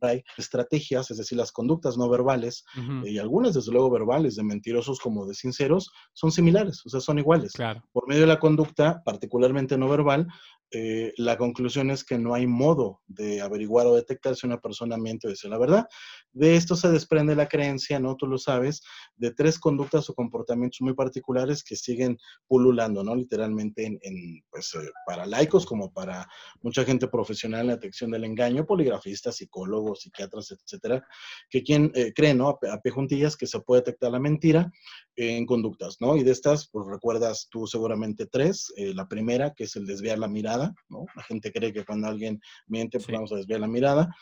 [0.00, 2.64] hay estrategias, es decir, las conductas no verbales
[3.04, 7.18] y algunas, desde luego, verbales de mentirosos como de sinceros, son similares, o sea, son
[7.18, 7.50] iguales.
[7.90, 10.28] Por medio de la conducta, particularmente no verbal,
[10.70, 14.98] eh, la conclusión es que no hay modo de averiguar o detectar si una persona
[14.98, 15.86] miente o dice la verdad.
[16.32, 18.16] De esto se desprende la creencia, ¿no?
[18.16, 18.82] Tú lo sabes,
[19.16, 23.14] de tres conductas o comportamientos muy particulares que siguen pululando, ¿no?
[23.14, 26.28] Literalmente en, pues, eh, para laicos como para
[26.60, 31.06] mucha gente profesional en la detección del engaño, poligrafistas, psicólogos, psiquiatras, etcétera,
[31.48, 32.48] que quien eh, cree, ¿no?
[32.50, 34.70] A, a pie juntillas que se puede detectar la mentira
[35.16, 36.16] en conductas, ¿no?
[36.16, 38.72] Y de estas, pues recuerdas tú seguramente tres.
[38.76, 42.98] la primera, que es el desviar la mirada la gente cree que cuando alguien miente,
[42.98, 44.14] pues vamos a desviar la mirada.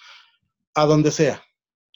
[0.74, 1.42] A donde sea,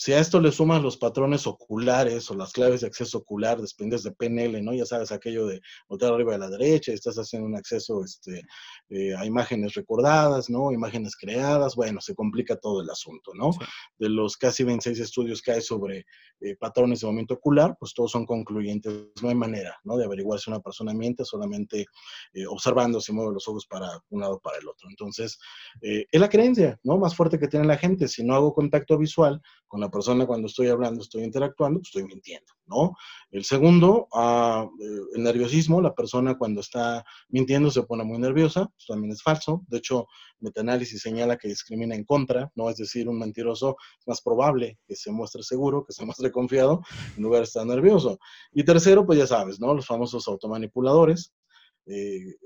[0.01, 4.03] si a esto le sumas los patrones oculares o las claves de acceso ocular, dependes
[4.03, 4.73] de PNL, ¿no?
[4.73, 5.61] Ya sabes, aquello de
[5.91, 8.41] voltear arriba de la derecha, estás haciendo un acceso este,
[8.89, 10.73] eh, a imágenes recordadas, ¿no?
[10.73, 13.51] Imágenes creadas, bueno, se complica todo el asunto, ¿no?
[13.99, 16.07] De los casi 26 estudios que hay sobre
[16.41, 18.95] eh, patrones de movimiento ocular, pues todos son concluyentes.
[19.21, 19.99] No hay manera, ¿no?
[19.99, 21.85] De averiguar si una persona miente solamente
[22.33, 24.89] eh, observando si mueve los ojos para un lado o para el otro.
[24.89, 25.39] Entonces,
[25.83, 26.97] es la creencia, ¿no?
[26.97, 28.09] Más fuerte que tiene la gente.
[28.09, 32.05] Si no hago contacto visual con la persona cuando estoy hablando, estoy interactuando, pues estoy
[32.05, 32.95] mintiendo, ¿no?
[33.31, 34.69] El segundo, eh,
[35.15, 39.65] el nerviosismo, la persona cuando está mintiendo se pone muy nerviosa, eso también es falso.
[39.69, 40.07] De hecho,
[40.41, 42.71] metaanálisis señala que discrimina en contra, ¿no?
[42.71, 46.83] Es decir, un mentiroso es más probable que se muestre seguro, que se muestre confiado,
[47.17, 48.19] en lugar de estar nervioso.
[48.53, 49.75] Y tercero, pues ya sabes, ¿no?
[49.75, 51.33] Los famosos automanipuladores.
[51.87, 52.37] Eh,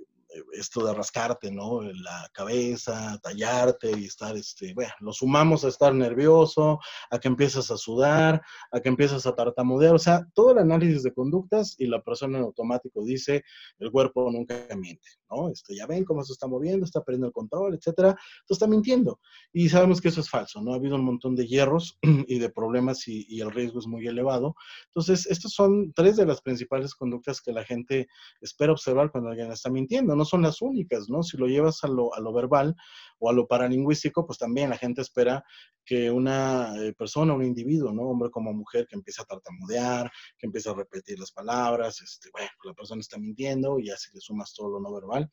[0.53, 1.83] esto de rascarte, ¿no?
[1.83, 7.71] La cabeza, tallarte y estar, este, bueno, lo sumamos a estar nervioso, a que empiezas
[7.71, 11.87] a sudar, a que empiezas a tartamudear, o sea, todo el análisis de conductas y
[11.87, 13.45] la persona en automático dice,
[13.79, 15.49] el cuerpo nunca miente, ¿no?
[15.49, 19.21] Este, ya ven cómo se está moviendo, está perdiendo el control, etcétera, entonces está mintiendo.
[19.53, 20.73] Y sabemos que eso es falso, ¿no?
[20.73, 24.07] Ha habido un montón de hierros y de problemas y, y el riesgo es muy
[24.07, 24.55] elevado.
[24.87, 28.09] Entonces, estas son tres de las principales conductas que la gente
[28.41, 30.24] espera observar cuando alguien está mintiendo, ¿no?
[30.25, 31.23] Son las únicas, ¿no?
[31.23, 32.75] Si lo llevas a lo, a lo verbal
[33.19, 35.45] o a lo paralingüístico, pues también la gente espera
[35.85, 38.03] que una eh, persona, un individuo, ¿no?
[38.03, 42.49] Hombre como mujer, que empiece a tartamudear, que empiece a repetir las palabras, este, bueno,
[42.65, 45.31] la persona está mintiendo y así le sumas todo lo no verbal,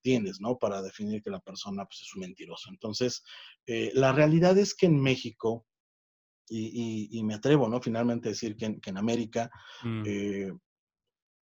[0.00, 0.58] tienes, ¿no?
[0.58, 2.70] Para definir que la persona pues, es un mentiroso.
[2.70, 3.22] Entonces,
[3.66, 5.66] eh, la realidad es que en México,
[6.52, 7.80] y, me atrevo, ¿no?
[7.80, 9.50] Finalmente decir que en, que en América,
[9.84, 10.02] mm.
[10.04, 10.52] eh,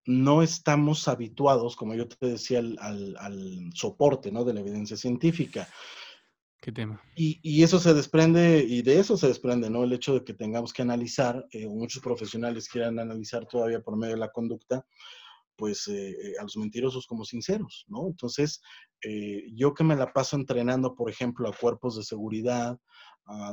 [0.06, 4.44] no estamos habituados, como yo te decía, al, soporte ¿no?
[4.44, 5.68] de la evidencia científica.
[6.60, 7.02] ¿Qué tema?
[7.14, 9.84] Y, eso se desprende, y de eso se desprende, ¿no?
[9.84, 14.14] El hecho de que tengamos que analizar, eh, muchos profesionales quieran analizar todavía por medio
[14.14, 14.86] de la conducta,
[15.56, 18.06] pues eh, eh, a los mentirosos como sinceros, ¿no?
[18.06, 18.62] Entonces,
[19.52, 22.78] yo que me la paso entrenando, por ejemplo, a cuerpos de seguridad,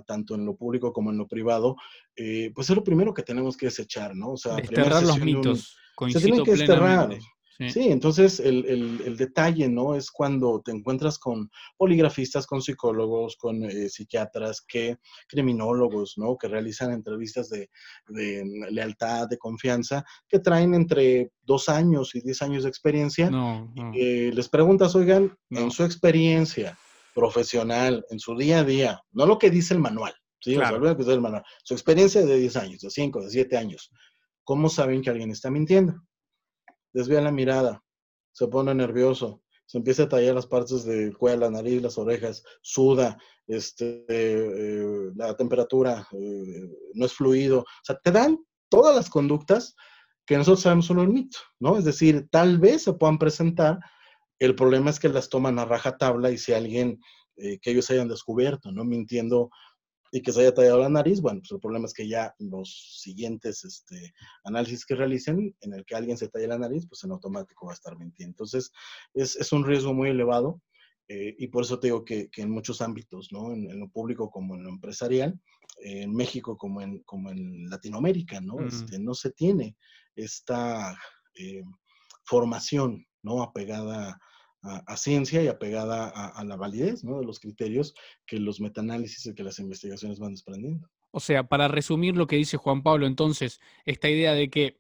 [0.08, 1.76] tanto en lo público como en lo privado,
[2.56, 4.32] pues es lo primero que tenemos que desechar, ¿no?
[4.32, 5.76] O sea, desterrar los mitos
[6.10, 7.18] se tienen que desterrar.
[7.70, 7.92] Sí.
[7.92, 9.94] entonces el, detalle, ¿no?
[9.94, 16.38] Es cuando te encuentras con poligrafistas, con psicólogos, con eh, psiquiatras, que criminólogos, ¿no?
[16.38, 17.70] Que realizan entrevistas de,
[18.72, 23.30] lealtad, de confianza, que traen entre dos años y diez años de experiencia.
[23.30, 26.78] No, les preguntas, oigan, en su experiencia
[27.14, 30.56] profesional, en su día a día, no lo que dice el manual, ¿sí?
[30.56, 30.96] Claro.
[30.96, 33.92] que el manual, su experiencia de 10 años, de 5, de 7 años,
[34.44, 36.02] ¿Cómo saben que alguien está mintiendo?
[36.94, 37.84] Desvía la mirada,
[38.32, 42.44] se pone nervioso, se empieza a tallar las partes del cuello, la nariz, las orejas,
[42.62, 47.60] suda, este, eh, la temperatura eh, no es fluido.
[47.60, 48.38] O sea, te dan
[48.70, 49.76] todas las conductas
[50.26, 51.78] que nosotros sabemos solo el mito, ¿no?
[51.78, 53.80] Es decir, tal vez se puedan presentar,
[54.40, 57.00] el problema es que las toman a rajatabla y si alguien
[57.38, 58.84] eh, que ellos hayan descubierto, ¿no?
[58.84, 59.50] Mintiendo
[60.12, 63.00] y que se haya tallado la nariz, bueno, pues el problema es que ya los
[63.02, 67.12] siguientes este, análisis que realicen en el que alguien se talle la nariz, pues en
[67.12, 68.32] automático va a estar mintiendo.
[68.32, 68.72] Entonces,
[69.14, 70.62] es, es un riesgo muy elevado
[71.08, 73.54] eh, y por eso te digo que, que en muchos ámbitos, ¿no?
[73.54, 75.40] En, lo público como en lo empresarial,
[75.80, 78.66] en México como en, como en Latinoamérica, ¿no?
[78.66, 79.76] Este, no se tiene
[80.16, 80.98] esta
[81.36, 81.64] eh,
[82.26, 83.44] formación, ¿no?
[83.44, 84.20] Apegada
[84.64, 87.96] a, ciencia y apegada a, la validez de los criterios
[88.26, 90.88] que los metaanálisis y que las investigaciones van desprendiendo.
[91.12, 94.78] O sea, para resumir lo que dice Juan Pablo, entonces, esta idea de que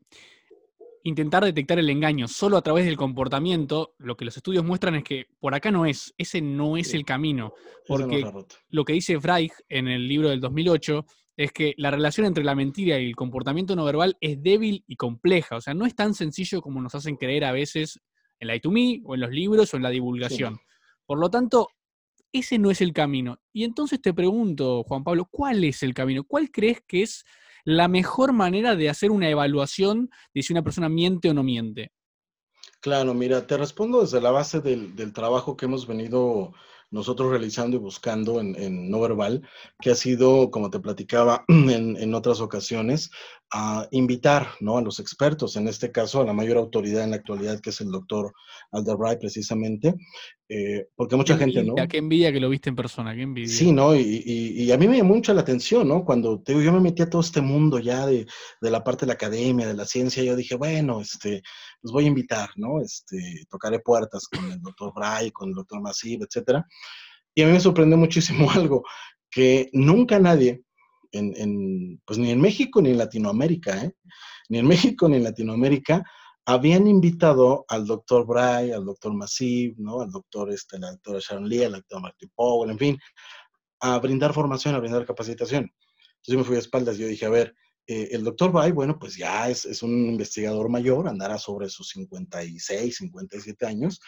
[1.03, 5.03] intentar detectar el engaño solo a través del comportamiento, lo que los estudios muestran es
[5.03, 7.53] que por acá no es, ese no es el camino,
[7.87, 8.23] porque
[8.69, 11.05] lo que dice Freig en el libro del 2008
[11.37, 14.95] es que la relación entre la mentira y el comportamiento no verbal es débil y
[14.95, 17.99] compleja, o sea, no es tan sencillo como nos hacen creer a veces
[18.41, 20.59] en la I2Me o en los libros o en la divulgación.
[21.05, 21.69] Por lo tanto,
[22.33, 23.39] ese no es el camino.
[23.53, 26.23] Y entonces te pregunto, Juan Pablo, ¿cuál es el camino?
[26.23, 27.23] ¿Cuál crees que es
[27.63, 31.91] la mejor manera de hacer una evaluación de si una persona miente o no miente?
[32.79, 36.53] Claro, mira, te respondo desde la base del, del trabajo que hemos venido
[36.91, 39.41] nosotros realizando y buscando en, en, no verbal,
[39.79, 43.09] que ha sido, como te platicaba en, en otras ocasiones,
[43.53, 44.77] a invitar ¿no?
[44.77, 47.81] a los expertos, en este caso a la mayor autoridad en la actualidad, que es
[47.81, 48.33] el doctor
[48.71, 49.93] Alderbright, precisamente,
[50.47, 51.87] eh, porque mucha qué gente, envidia, ¿no?
[51.89, 53.53] Qué envidia que lo viste en persona, qué envidia.
[53.53, 53.93] Sí, ¿no?
[53.93, 56.05] Y, y, y, a mí me llamó mucho la atención, ¿no?
[56.05, 58.25] Cuando te digo, yo me metí a todo este mundo ya de,
[58.61, 61.41] de, la parte de la academia, de la ciencia, yo dije, bueno, este,
[61.81, 62.81] los voy a invitar, ¿no?
[62.81, 66.65] Este, tocaré puertas con el doctor Bray, con el doctor Masib, etcétera.
[67.33, 68.83] Y a mí me sorprendió muchísimo algo,
[69.29, 70.63] que nunca nadie,
[71.11, 73.93] en, en, pues ni en México ni en Latinoamérica, ¿eh?
[74.49, 76.03] ni en México ni en Latinoamérica,
[76.45, 80.01] habían invitado al doctor Bray, al doctor Masib, ¿no?
[80.01, 82.99] al doctor, este, la doctora Sharon Lee, al doctor Martin Powell, en fin,
[83.81, 85.63] a brindar formación, a brindar capacitación.
[85.63, 87.55] Entonces yo me fui a espaldas y yo dije, a ver,
[87.87, 91.89] eh, el doctor Bray, bueno, pues ya es, es, un investigador mayor, andará sobre sus
[91.89, 93.99] 56, 57 años.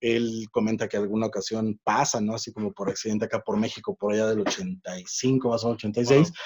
[0.00, 2.34] Él comenta que alguna ocasión pasa, ¿no?
[2.34, 6.28] Así como por accidente acá por México, por allá del 85, más o menos 86.
[6.28, 6.36] Wow.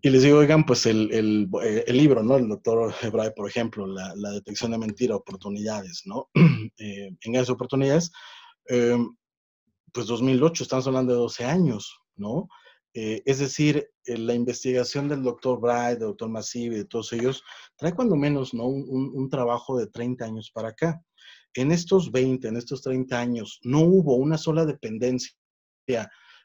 [0.00, 1.48] Y les digo, oigan, pues el, el,
[1.86, 2.36] el libro, ¿no?
[2.36, 6.28] El doctor Bray, por ejemplo, la, la, detección de mentira, oportunidades, ¿no?
[6.78, 8.12] eh, engaños oportunidades,
[8.68, 8.96] eh,
[9.92, 12.48] pues 2008, estamos hablando de 12 años, ¿no?
[12.94, 17.12] Eh, es decir, eh, la investigación del doctor Bright, del doctor Massive y de todos
[17.12, 17.42] ellos,
[17.76, 18.66] trae cuando menos ¿no?
[18.66, 21.02] Un, un, un, trabajo de 30 años para acá.
[21.54, 25.32] En estos 20, en estos 30 años, no hubo una sola dependencia.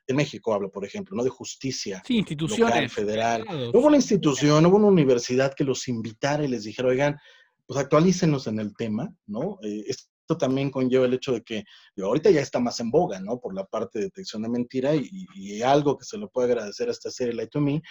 [0.05, 1.23] En México hablo, por ejemplo, ¿no?
[1.23, 3.43] De justicia sí, instituciones, local, federal.
[3.43, 6.89] Claro, no hubo una institución, no hubo una universidad que los invitara y les dijera,
[6.89, 7.17] oigan,
[7.65, 9.59] pues actualícenos en el tema, ¿no?
[9.63, 9.85] Eh,
[10.23, 11.63] esto también conlleva el hecho de que
[11.95, 13.39] digo, ahorita ya está más en boga, ¿no?
[13.39, 16.87] Por la parte de detección de mentira y, y algo que se le puede agradecer
[16.87, 17.81] a esta serie Light to Me,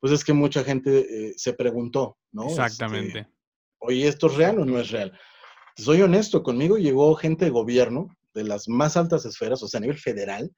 [0.00, 2.48] pues es que mucha gente eh, se preguntó, ¿no?
[2.48, 3.20] Exactamente.
[3.20, 3.32] Este,
[3.78, 5.16] Oye, ¿esto es real o no es real?
[5.76, 9.82] Soy honesto, conmigo llegó gente de gobierno de las más altas esferas, o sea, a
[9.82, 10.50] nivel federal,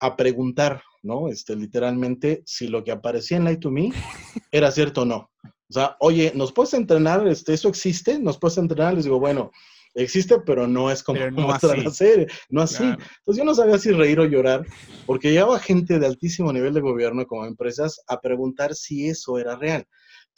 [0.00, 1.28] a preguntar, ¿no?
[1.28, 3.90] Este, literalmente, si lo que aparecía en Light to Me
[4.50, 5.30] era cierto o no.
[5.68, 7.26] O sea, oye, ¿nos puedes entrenar?
[7.28, 8.18] Este, ¿Eso existe?
[8.18, 8.94] ¿Nos puedes entrenar?
[8.94, 9.50] Les digo, bueno,
[9.96, 12.78] existe, pero no es como no muestra la serie, no así.
[12.78, 13.02] Claro.
[13.18, 14.66] Entonces yo no sabía si reír o llorar,
[15.06, 19.56] porque llegaba gente de altísimo nivel de gobierno como empresas a preguntar si eso era
[19.56, 19.86] real.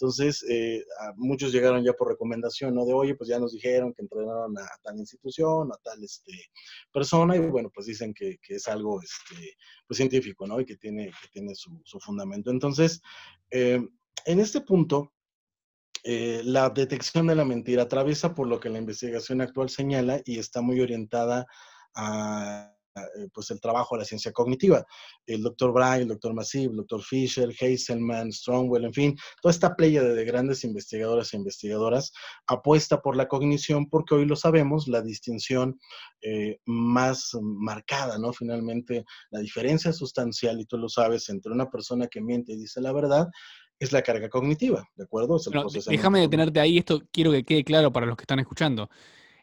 [0.01, 0.85] Entonces, eh,
[1.17, 2.87] muchos llegaron ya por recomendación, ¿no?
[2.87, 6.33] De, oye, pues ya nos dijeron que entrenaron a, a tal institución, a tal este,
[6.93, 9.57] persona, y bueno, pues dicen que, que, es algo este,
[9.89, 10.61] pues científico, ¿no?
[10.61, 12.53] Y que tiene, que tiene su, su fundamento.
[12.53, 13.01] Entonces,
[13.51, 13.81] eh,
[14.25, 15.13] en este punto,
[16.11, 20.39] eh, la detección de la mentira atraviesa por lo que la investigación actual señala y
[20.39, 21.45] está muy orientada
[21.95, 23.03] a, a
[23.35, 24.87] pues el trabajo de la ciencia cognitiva.
[25.27, 29.77] El doctor Bray, el doctor Massive, el doctor Fisher, Heiselman, Strongwell, en fin, toda esta
[29.77, 32.11] playa de grandes investigadores e investigadoras
[32.47, 35.79] apuesta por la cognición porque hoy lo sabemos, la distinción
[36.23, 38.33] eh, más marcada, ¿no?
[38.33, 42.81] Finalmente, la diferencia sustancial, y tú lo sabes, entre una persona que miente y dice
[42.81, 43.29] la verdad
[43.79, 45.37] es la carga cognitiva, ¿de acuerdo?
[45.37, 48.91] Es déjame detenerte ahí, esto quiero que quede claro para los que están escuchando.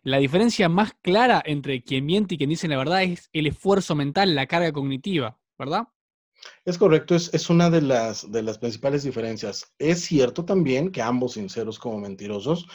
[0.03, 3.95] La diferencia más clara entre quien miente y quien dice la verdad es el esfuerzo
[3.95, 5.87] mental, la carga cognitiva, ¿verdad?
[6.63, 9.73] Es correcto, es, es una de las, de las principales diferencias.
[9.79, 12.67] Es cierto también que ambos sinceros como mentirosos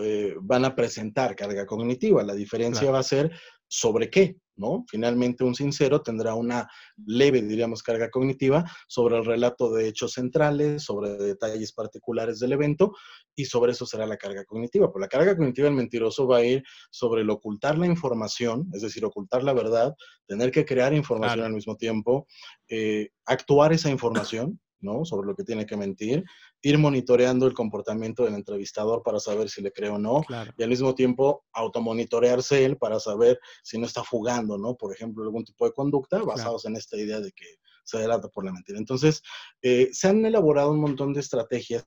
[0.00, 2.22] eh, van a presentar carga cognitiva.
[2.22, 2.94] La diferencia claro.
[2.94, 3.32] va a ser
[3.68, 4.84] sobre qué, ¿no?
[4.88, 6.68] Finalmente un sincero tendrá una
[7.04, 12.92] leve, diríamos, carga cognitiva sobre el relato de hechos centrales, sobre detalles particulares del evento
[13.34, 14.90] y sobre eso será la carga cognitiva.
[14.90, 18.82] Por la carga cognitiva del mentiroso va a ir sobre el ocultar la información, es
[18.82, 19.94] decir, ocultar la verdad,
[20.26, 21.46] tener que crear información claro.
[21.46, 22.26] al mismo tiempo,
[22.68, 25.04] eh, actuar esa información, ¿no?
[25.04, 26.24] Sobre lo que tiene que mentir,
[26.62, 30.52] ir monitoreando el comportamiento del entrevistador para saber si le cree o no, claro.
[30.56, 34.74] y al mismo tiempo automonitorearse él para saber si no está fugando, ¿no?
[34.74, 36.74] Por ejemplo, algún tipo de conducta basados claro.
[36.74, 37.46] en esta idea de que
[37.84, 38.78] se delata por la mentira.
[38.78, 39.22] Entonces,
[39.62, 41.86] eh, se han elaborado un montón de estrategias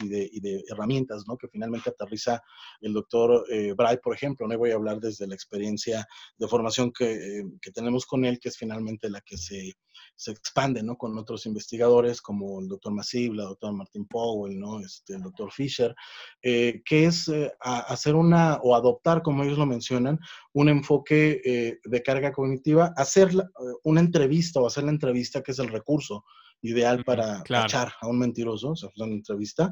[0.00, 1.36] y de, y de, herramientas, ¿no?
[1.36, 2.42] Que finalmente aterriza
[2.80, 4.56] el doctor eh, Bright, por ejemplo, ¿no?
[4.56, 6.06] Voy a hablar desde la experiencia
[6.38, 9.74] de formación que, eh, que tenemos con él, que es finalmente la que se,
[10.16, 10.96] se, expande, ¿no?
[10.96, 14.80] Con otros investigadores como el doctor Massive, la doctora Martin Powell, ¿no?
[14.80, 15.94] Este, el doctor Fisher,
[16.42, 20.18] eh, que es hacer una, o adoptar, como ellos lo mencionan,
[20.52, 23.48] un enfoque de carga cognitiva, hacer la,
[23.82, 26.24] una entrevista o hacer la entrevista, que es el recurso
[26.64, 27.66] ideal para claro.
[27.66, 29.70] echar a un mentiroso, o sea, una entrevista,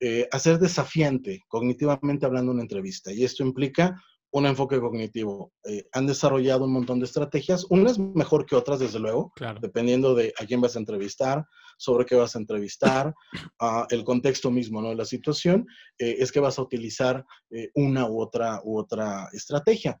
[0.00, 3.12] eh, hacer desafiante, cognitivamente hablando, una entrevista.
[3.12, 3.94] Y esto implica
[4.32, 5.52] un enfoque cognitivo.
[5.64, 10.32] Eh, han desarrollado un montón de estrategias, unas mejor que otras, desde luego, dependiendo de
[10.38, 11.44] a quién vas a entrevistar,
[11.76, 13.14] sobre qué vas a entrevistar,
[13.90, 14.94] el contexto mismo, ¿no?
[14.94, 15.66] La situación,
[15.98, 20.00] eh, es que vas a utilizar eh, una u otra, u otra estrategia.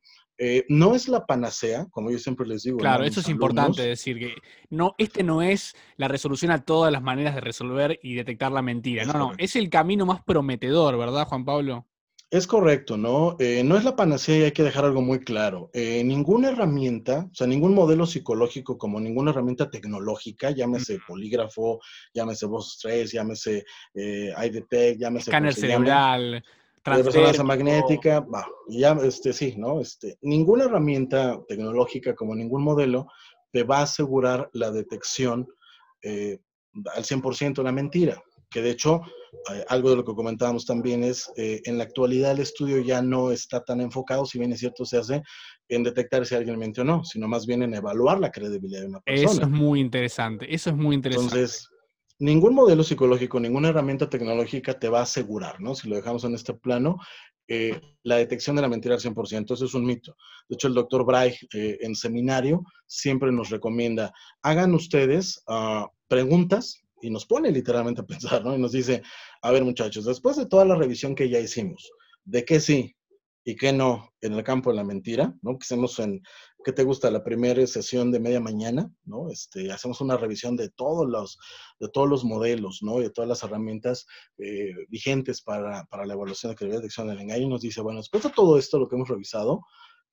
[0.68, 2.78] No es la panacea, como yo siempre les digo.
[2.78, 4.34] Claro, eso es importante decir, que
[4.70, 8.62] no, este no es la resolución a todas las maneras de resolver y detectar la
[8.62, 9.04] mentira.
[9.04, 11.86] no, no, es el camino más prometedor, ¿verdad, Juan Pablo?
[12.30, 13.34] Es correcto, ¿no?
[13.40, 15.68] Eh, no es la panacea y hay que dejar algo muy claro.
[15.72, 21.80] Eh, ninguna herramienta, o sea, ningún modelo psicológico como ninguna herramienta tecnológica, llámese polígrafo,
[22.14, 23.64] llámese voz 3, llámese
[23.94, 24.32] eh,
[24.96, 25.30] llámese...
[25.30, 26.44] Escáner cerebral,
[26.84, 29.80] resonancia magnética, va, ya, este, sí, ¿no?
[29.80, 33.06] Este, ninguna herramienta tecnológica como ningún modelo
[33.52, 35.46] te va a asegurar la detección
[36.02, 39.00] al 100% de la mentira que de hecho,
[39.52, 43.00] eh, algo de lo que comentábamos también es, eh, en la actualidad el estudio ya
[43.00, 45.22] no está tan enfocado, si bien es cierto, se hace
[45.68, 48.88] en detectar si alguien miente o no, sino más bien en evaluar la credibilidad de
[48.88, 49.30] una persona.
[49.30, 51.36] Eso es muy interesante, eso es muy interesante.
[51.36, 51.69] Entonces,
[52.20, 55.74] ningún modelo psicológico, ninguna herramienta tecnológica te va a asegurar, ¿no?
[55.74, 56.98] Si lo dejamos en este plano,
[57.48, 59.54] eh, la detección de la mentira al 100%.
[59.54, 60.14] Eso es un mito.
[60.48, 64.12] De hecho, el doctor Bray en seminario siempre nos recomienda,
[64.42, 68.54] hagan ustedes ah, preguntas y nos pone literalmente a pensar, ¿no?
[68.54, 69.02] Y nos dice,
[69.42, 71.90] a ver muchachos, después de toda la revisión que ya hicimos,
[72.24, 72.94] de qué sí
[73.44, 75.52] y qué no en el campo de la mentira, ¿no?
[75.58, 76.22] Que hacemos en,
[76.64, 77.10] ¿qué te gusta?
[77.10, 79.30] La primera sesión de media mañana, ¿no?
[79.30, 81.38] Este, hacemos una revisión de todos los,
[81.78, 83.00] de todos los modelos, ¿no?
[83.00, 84.06] Y de todas las herramientas
[84.38, 87.44] eh, vigentes para, para, la evaluación de credibilidad de detección del engaño.
[87.44, 89.62] Y nos dice, bueno, después de todo esto, lo que hemos revisado,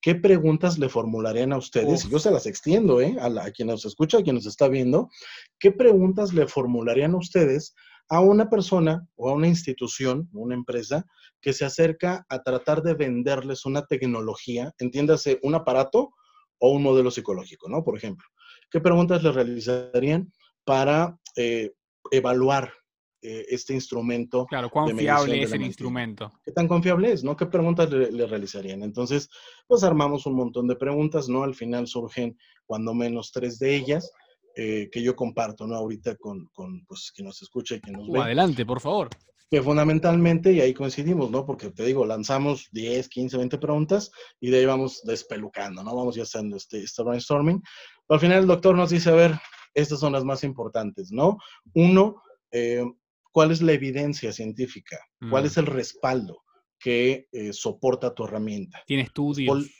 [0.00, 2.04] ¿qué preguntas le formularían a ustedes?
[2.04, 3.16] Y yo se las extiendo, ¿eh?
[3.20, 5.10] A, quien nos escucha, a quien nos está viendo.
[5.58, 7.74] ¿Qué preguntas le formularían a ustedes
[8.10, 11.04] a una persona o a una institución, una empresa,
[11.42, 16.14] que se acerca a tratar de venderles una tecnología, entiéndase, un aparato
[16.58, 17.84] o un modelo psicológico, ¿no?
[17.84, 18.26] Por ejemplo,
[18.70, 20.32] ¿qué preguntas le realizarían
[20.64, 21.72] para eh,
[22.10, 22.72] evaluar
[23.20, 24.46] eh, este instrumento.
[24.46, 26.32] Claro, ¿cuán fiable es el instrumento?
[26.44, 27.24] ¿Qué tan confiable es?
[27.24, 27.36] ¿no?
[27.36, 28.84] ¿Qué preguntas le, realizarían?
[28.84, 29.28] Entonces,
[29.66, 31.42] pues armamos un montón de preguntas, ¿no?
[31.42, 34.12] Al final surgen cuando menos tres de ellas.
[34.56, 35.76] Eh, que yo comparto, ¿no?
[35.76, 38.20] Ahorita con, con pues, quien nos escucha y quien nos uh, ve.
[38.20, 39.08] Adelante, por favor.
[39.50, 41.46] Que fundamentalmente, y ahí coincidimos, ¿no?
[41.46, 45.94] Porque te digo, lanzamos 10, 15, 20 preguntas y de ahí vamos despelucando, ¿no?
[45.94, 47.62] Vamos ya haciendo este, este brainstorming.
[47.62, 49.38] Pero al final el doctor nos dice, a ver,
[49.74, 51.38] estas son las más importantes, ¿no?
[51.74, 52.20] Uno,
[52.50, 52.84] eh,
[53.38, 54.98] ¿Cuál es la evidencia científica?
[55.30, 55.60] ¿Cuál es mm.
[55.60, 56.42] el respaldo
[56.80, 58.82] que eh, soporta tu herramienta?
[58.84, 59.64] Tiene estudios.
[59.64, 59.70] ¿Qué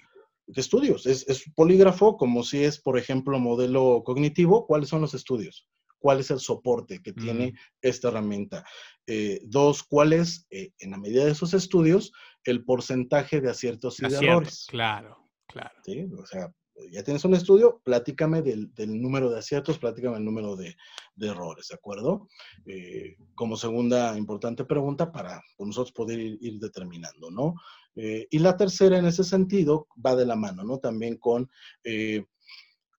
[0.57, 1.07] estudios?
[1.07, 4.66] ¿Es, polígrafo como si es, por ejemplo, modelo cognitivo.
[4.66, 5.68] ¿Cuáles son los estudios?
[5.99, 8.64] ¿Cuál es el soporte que tiene esta herramienta?
[9.07, 12.12] Eh, dos, ¿cuál es, eh, en la medida de esos estudios,
[12.44, 14.66] el porcentaje de aciertos y de errores?
[14.68, 15.16] Claro,
[15.49, 15.74] claro.
[15.84, 16.07] ¿Sí?
[16.16, 16.53] O sea,
[16.91, 18.70] ya tienes un estudio, platícame del,
[19.01, 20.76] número de aciertos, platícame el número de,
[21.20, 22.29] errores, ¿de acuerdo?
[22.66, 27.55] Eh, como segunda importante pregunta para nosotros poder ir, determinando, ¿no?
[27.97, 30.79] Eh, y la tercera en ese sentido va de la mano, ¿no?
[30.79, 31.51] También con
[31.85, 32.24] eh,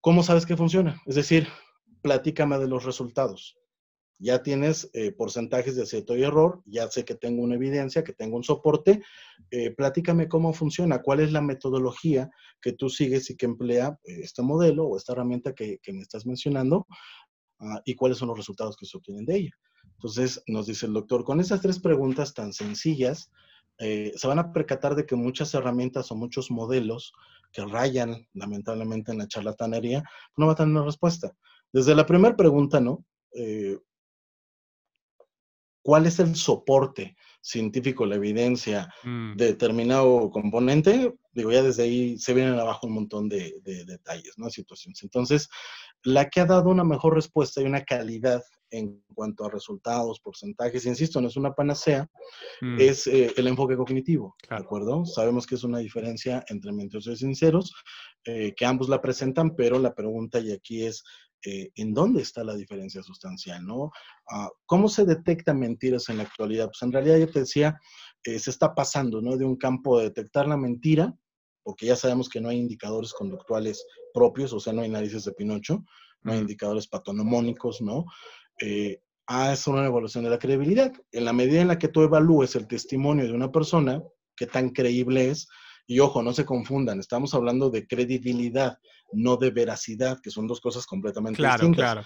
[0.01, 1.01] cómo sabes que funciona.
[1.05, 1.47] Es decir,
[2.01, 3.59] platícame de los resultados
[4.19, 8.13] ya tienes eh, porcentajes de acierto y error, ya sé que tengo una evidencia, que
[8.13, 9.01] tengo un soporte,
[9.49, 12.29] eh, platícame cómo funciona, cuál es la metodología
[12.61, 16.25] que tú sigues y que emplea eh, este modelo o esta herramienta que, me estás
[16.25, 16.85] mencionando
[17.59, 19.51] ah, y cuáles son los resultados que se obtienen de ella.
[19.93, 23.31] Entonces, nos dice el doctor, con esas tres preguntas tan sencillas,
[23.81, 27.13] se van a percatar de que muchas herramientas o muchos modelos
[27.53, 30.03] que rayan lamentablemente en la charlatanería,
[30.35, 31.33] no van a tener una respuesta.
[31.71, 33.05] Desde la primera pregunta, ¿no?
[35.89, 39.37] Cuál es el soporte científico, la evidencia mm.
[39.37, 44.51] de determinado componente, digo, ya desde ahí se vienen abajo un montón de, detalles, ¿no?
[44.51, 45.01] Situaciones.
[45.01, 45.49] Entonces,
[46.03, 50.85] la que ha dado una mejor respuesta y una calidad en cuanto a resultados, porcentajes,
[50.85, 52.09] insisto, no es una panacea,
[52.61, 52.79] mm.
[52.79, 55.05] es eh, el enfoque cognitivo, ¿de acuerdo?
[55.05, 57.73] Sabemos que es una diferencia entre mentirosos y sinceros,
[58.25, 61.03] eh, que ambos la presentan, pero la pregunta y aquí es,
[61.45, 63.91] eh, en dónde está la diferencia sustancial, ¿no?
[64.29, 66.67] Ah, ¿Cómo se detectan mentiras en la actualidad?
[66.67, 67.79] Pues en realidad yo te decía,
[68.23, 69.37] se está pasando, ¿no?
[69.37, 71.15] De un campo de detectar la mentira,
[71.63, 75.31] porque ya sabemos que no hay indicadores conductuales propios, o sea, no hay narices de
[75.31, 75.85] Pinocho,
[76.23, 78.05] no hay indicadores patonomónicos, ¿no?
[78.61, 80.91] Eh, a es una evaluación de la credibilidad.
[81.11, 84.01] En la medida en la que tú evalúes el testimonio de una persona,
[84.35, 85.47] qué tan creíble es,
[85.85, 88.77] y ojo, no se confundan, estamos hablando de credibilidad,
[89.11, 91.75] no de veracidad, que son dos cosas completamente distintas.
[91.75, 92.03] Claro.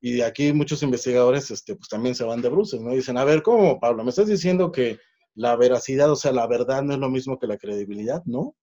[0.00, 2.90] Y de aquí muchos investigadores este, pues también se van de bruces, ¿no?
[2.90, 4.02] Dicen, a ver, ¿cómo, Pablo?
[4.02, 4.98] ¿Me estás diciendo que
[5.34, 8.22] la veracidad, o sea, la verdad no es lo mismo que la credibilidad?
[8.24, 8.56] No,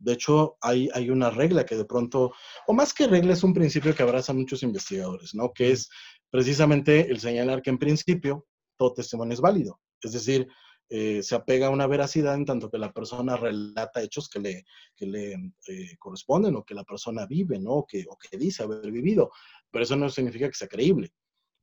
[0.00, 2.32] De hecho, hay, hay una regla que de pronto,
[2.66, 5.52] o más que regla, es un principio que abrazan muchos investigadores, ¿no?
[5.52, 5.88] Que es
[6.30, 8.46] precisamente el señalar que en principio
[8.76, 9.80] todo testimonio es válido.
[10.02, 10.48] Es decir,
[10.88, 14.64] eh, se apega a una veracidad en tanto que la persona relata hechos que le,
[14.96, 15.32] que le
[15.68, 17.84] eh, corresponden o que la persona vive, ¿no?
[17.86, 19.30] Que, o que dice haber vivido.
[19.70, 21.12] Pero eso no significa que sea creíble,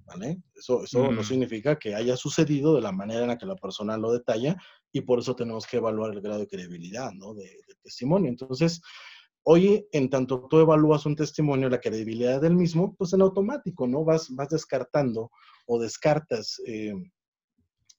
[0.08, 0.42] ¿vale?
[0.56, 3.98] Eso, eso no significa que haya sucedido de la manera en la que la persona
[3.98, 4.56] lo detalla
[4.92, 7.34] y por eso tenemos que evaluar el grado de credibilidad, ¿no?
[7.34, 7.50] De,
[7.84, 8.30] testimonio.
[8.30, 8.82] Entonces,
[9.44, 14.04] hoy, en tanto tú evalúas un testimonio, la credibilidad del mismo, pues en automático, ¿no?
[14.04, 15.32] Vas, vas descartando
[15.68, 16.94] o descartas eh,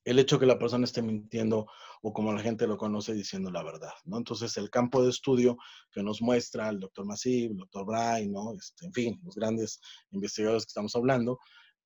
[0.03, 1.67] el hecho que la persona esté mintiendo
[2.01, 4.17] o como la gente lo conoce diciendo la verdad, ¿no?
[4.17, 5.57] Entonces, el campo de estudio
[5.91, 8.53] que nos muestra el doctor Masip, el doctor Bray, ¿no?
[8.53, 9.79] Este, en fin, los grandes
[10.11, 11.39] investigadores que estamos hablando,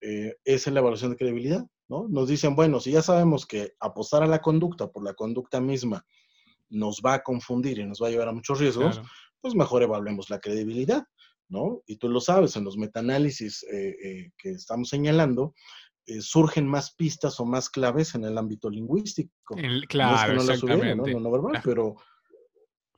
[0.04, 2.08] eh, es la evaluación de credibilidad, ¿no?
[2.10, 6.06] Nos dicen, bueno, si ya sabemos que apostar a la conducta por la conducta misma
[6.70, 9.02] nos va a confundir y nos va a llevar a muchos riesgos,
[9.40, 11.06] pues mejor evaluemos la credibilidad,
[11.50, 11.82] ¿no?
[11.86, 15.54] Y tú lo sabes, en los metaanálisis eh, eh, que estamos señalando,
[16.06, 19.56] eh, surgen más pistas o más claves en el ámbito lingüístico.
[19.88, 21.14] claro, no exactamente.
[21.14, 21.32] ¿no?
[21.32, 21.96] verbal, pero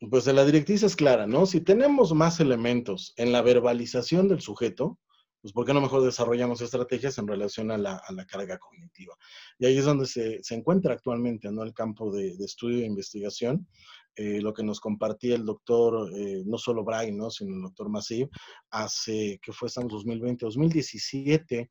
[0.10, 1.45] pues la directriz es clara, ¿no?
[1.45, 4.99] Si tenemos más elementos en la verbalización del sujeto,
[5.46, 9.16] pues ¿por qué no mejor desarrollamos estrategias en relación a la, carga cognitiva?
[9.60, 11.62] Y ahí es donde se, encuentra actualmente, ¿no?
[11.62, 13.68] El campo de, estudio e investigación.
[14.16, 17.30] Eh, lo que nos compartía el doctor, eh, no solo Brian, ¿no?
[17.30, 18.28] sino el doctor Masip,
[18.72, 21.70] hace, que fue en 2020, 2017,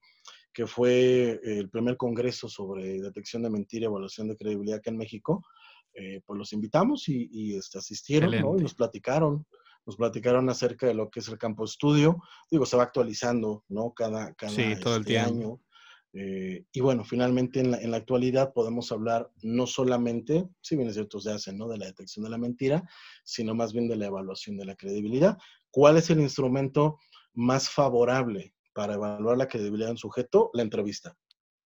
[0.52, 4.98] que fue el primer congreso sobre detección de mentira y evaluación de credibilidad acá en
[4.98, 5.42] México,
[5.94, 8.56] eh, pues los invitamos y, este, asistieron ¿no?
[8.56, 9.44] y nos platicaron,
[9.86, 12.22] nos platicaron acerca de lo que es el campo de estudio.
[12.50, 13.92] Digo, se va actualizando, ¿no?
[13.92, 15.60] Cada, cada sí, todo el este año.
[16.12, 20.88] Eh, y bueno, finalmente en la, en la, actualidad podemos hablar no solamente, si bien
[20.88, 21.68] es cierto, se hace, ¿no?
[21.68, 22.88] De la detección de la mentira,
[23.24, 25.36] sino más bien de la evaluación de la credibilidad.
[25.70, 26.98] ¿Cuál es el instrumento
[27.34, 31.16] más favorable para evaluar la credibilidad de un sujeto, la entrevista.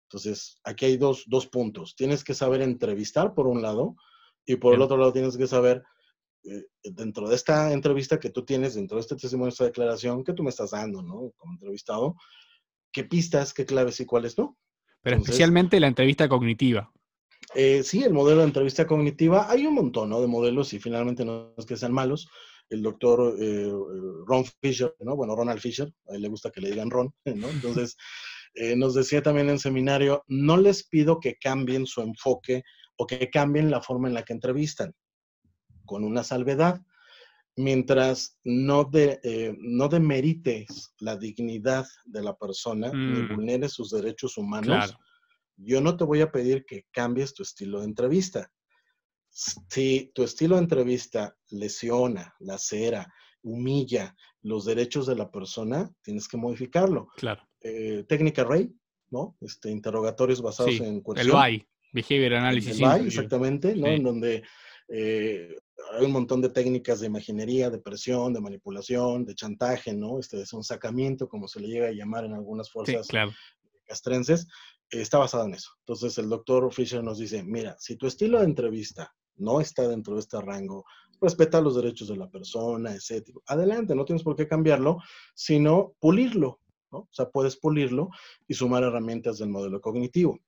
[0.08, 1.96] Entonces, aquí hay dos, puntos.
[1.96, 3.96] Tienes que saber entrevistar por un lado
[4.46, 5.84] y por el otro lado tienes que saber,
[6.44, 10.34] eh, dentro de esta entrevista que tú tienes, dentro de este testimonio, esta declaración que
[10.34, 11.32] tú me estás dando, ¿no?
[11.38, 12.16] Como entrevistado,
[12.92, 14.58] qué pistas, qué claves y cuáles no.
[15.02, 16.92] Pero especialmente la entrevista cognitiva.
[17.56, 20.20] Eh, sí, el modelo de entrevista cognitiva, hay un montón ¿no?
[20.20, 22.28] de modelos y finalmente no es que sean malos,
[22.70, 23.72] el doctor eh,
[24.26, 25.16] Ron Fisher, ¿no?
[25.16, 27.50] Bueno, Ronald Fisher, a él le gusta que le digan Ron, ¿no?
[27.50, 27.96] Entonces,
[28.54, 32.64] eh, nos decía también en seminario, no les pido que cambien su enfoque
[32.98, 34.94] o que cambien la forma en la que entrevistan,
[35.88, 36.80] con una salvedad.
[37.56, 43.36] Mientras no, de, eh, no demerites la dignidad de la persona ni mm.
[43.36, 44.96] vulneres sus derechos humanos,
[45.56, 48.52] yo no te voy a pedir que cambies tu estilo de entrevista
[49.30, 53.14] si tu estilo de entrevista lesiona, lacera,
[53.44, 57.10] humilla los derechos de la persona, tienes que modificarlo.
[57.18, 57.42] Claro.
[57.62, 58.74] Eh, técnica Ray,
[59.10, 59.38] ¿no?
[59.42, 61.28] Este, interrogatorios basados en cuestión.
[61.28, 62.76] El BAI, Behavior Analysis.
[62.78, 63.88] El BAI, exactamente, ¿no?
[63.88, 64.44] En donde
[64.88, 65.56] eh,
[65.94, 70.20] hay un montón de técnicas de imaginería, de presión, de manipulación, de chantaje, ¿no?
[70.20, 73.08] Este es un sacamiento, como se le llega a llamar en algunas fuerzas
[73.86, 74.48] castrenses,
[74.90, 75.72] está basado en eso.
[75.80, 80.16] Entonces el doctor Fisher nos dice, mira, si tu estilo de entrevista no está dentro
[80.16, 80.86] de este rango,
[81.22, 83.30] respeta los derechos de la persona, etc.
[83.48, 85.00] Adelante, no tienes por qué cambiarlo,
[85.34, 86.60] sino pulirlo,
[86.92, 87.00] ¿no?
[87.00, 88.10] O sea, puedes pulirlo
[88.48, 90.40] y sumar herramientas del modelo cognitivo.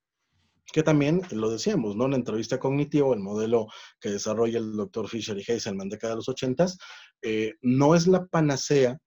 [0.72, 2.08] Que también lo decíamos, ¿no?
[2.08, 3.68] La entrevista cognitiva, el modelo
[4.00, 6.78] que desarrolla el doctor Fisher y Heiselman de cada los ochentas,
[7.22, 8.98] eh, no es la panacea,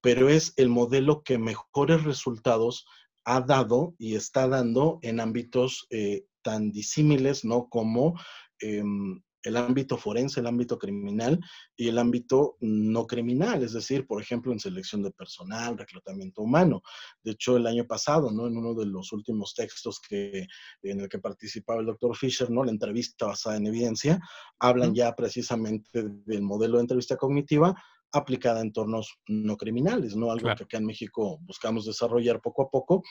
[0.00, 2.86] pero es el modelo que mejores resultados
[3.24, 7.68] ha dado y está dando en ámbitos eh, tan disímiles, ¿no?
[7.68, 8.18] Como
[8.60, 11.38] em, el ámbito forense, el ámbito criminal
[11.76, 16.82] y el ámbito no criminal, es decir, por ejemplo, en selección de personal, reclutamiento humano.
[17.22, 18.46] De hecho, el año pasado, ¿no?
[18.46, 20.46] En uno de los últimos textos que,
[20.82, 22.64] en el que participaba el doctor Fisher, ¿no?
[22.64, 24.20] La entrevista basada en evidencia,
[24.58, 25.88] hablan ya precisamente
[26.26, 27.74] del modelo de entrevista cognitiva
[28.12, 30.30] aplicada en entornos no criminales, ¿no?
[30.30, 33.02] Algo que acá en México buscamos desarrollar poco a poco.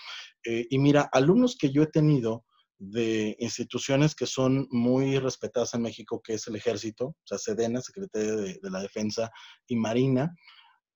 [0.43, 2.45] Eh, y mira, alumnos que yo he tenido,
[2.79, 7.81] de instituciones que son muy respetadas en México, que es el Ejército, o sea, Sedena,
[7.81, 9.31] Secretaría de, la Defensa
[9.67, 10.35] y Marina,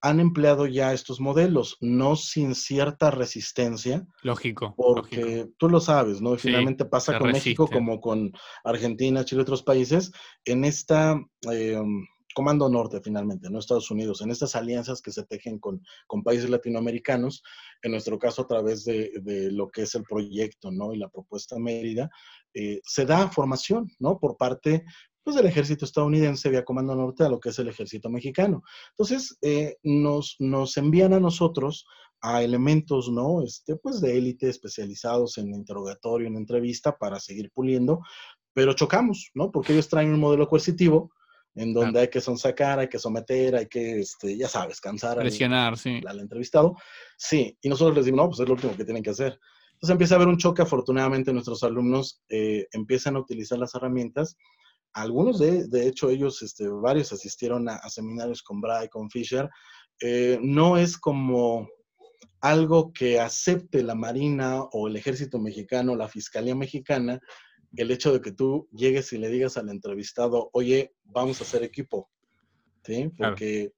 [0.03, 4.03] han empleado ya estos modelos, no sin cierta resistencia.
[4.23, 4.73] Lógico.
[4.75, 6.35] Porque tú lo sabes, ¿no?
[6.37, 8.31] finalmente pasa con México como con
[8.63, 10.11] Argentina, Chile y otros países,
[10.45, 15.59] en esta em, Comando Norte finalmente, no Estados Unidos, en estas alianzas que se tejen
[15.59, 15.81] con,
[16.23, 17.43] países latinoamericanos,
[17.81, 19.11] en nuestro caso a través de,
[19.51, 20.93] lo que es el proyecto ¿no?
[20.93, 22.09] y la propuesta Mérida,
[22.53, 24.19] eh, se da formación ¿no?
[24.19, 24.83] por parte
[25.23, 28.63] pues del ejército estadounidense vía Comando Norte a lo que es el ejército mexicano.
[28.91, 31.85] Entonces, eh, nos, nos envían a nosotros
[32.21, 33.41] a elementos, ¿no?
[33.41, 38.01] Este, pues de élite especializados en interrogatorio, en entrevista, para seguir puliendo,
[38.53, 39.51] pero chocamos, ¿no?
[39.51, 41.11] Porque ellos traen un modelo coercitivo
[41.55, 45.77] en donde hay que sonsacar, hay que someter, hay que, este, ya sabes, cansar Presionar,
[45.77, 46.01] sí.
[46.07, 46.75] al entrevistado.
[47.17, 49.39] Sí, y nosotros les decimos, no, pues es lo último que tienen que hacer.
[49.73, 54.37] Entonces empieza a haber un choque, afortunadamente nuestros alumnos eh, empiezan a utilizar las herramientas.
[54.93, 59.49] Algunos de, de hecho, ellos, este, varios asistieron a, seminarios con Bray, con Fisher.
[60.01, 61.67] Eh, no es como
[62.41, 67.19] algo que acepte la Marina o el Ejército Mexicano, la Fiscalía Mexicana,
[67.75, 71.63] el hecho de que tú llegues y le digas al entrevistado, oye, vamos a hacer
[71.63, 72.09] equipo.
[72.83, 73.11] ¿Sí?
[73.15, 73.73] Porque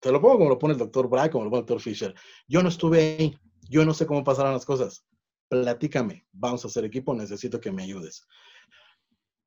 [0.00, 2.14] te lo pongo como lo pone el doctor Bray, como lo pone el doctor Fisher.
[2.46, 3.38] Yo no estuve ahí,
[3.68, 5.04] yo no sé cómo pasaron las cosas.
[5.48, 8.26] Platícame, vamos a hacer equipo, necesito que me ayudes.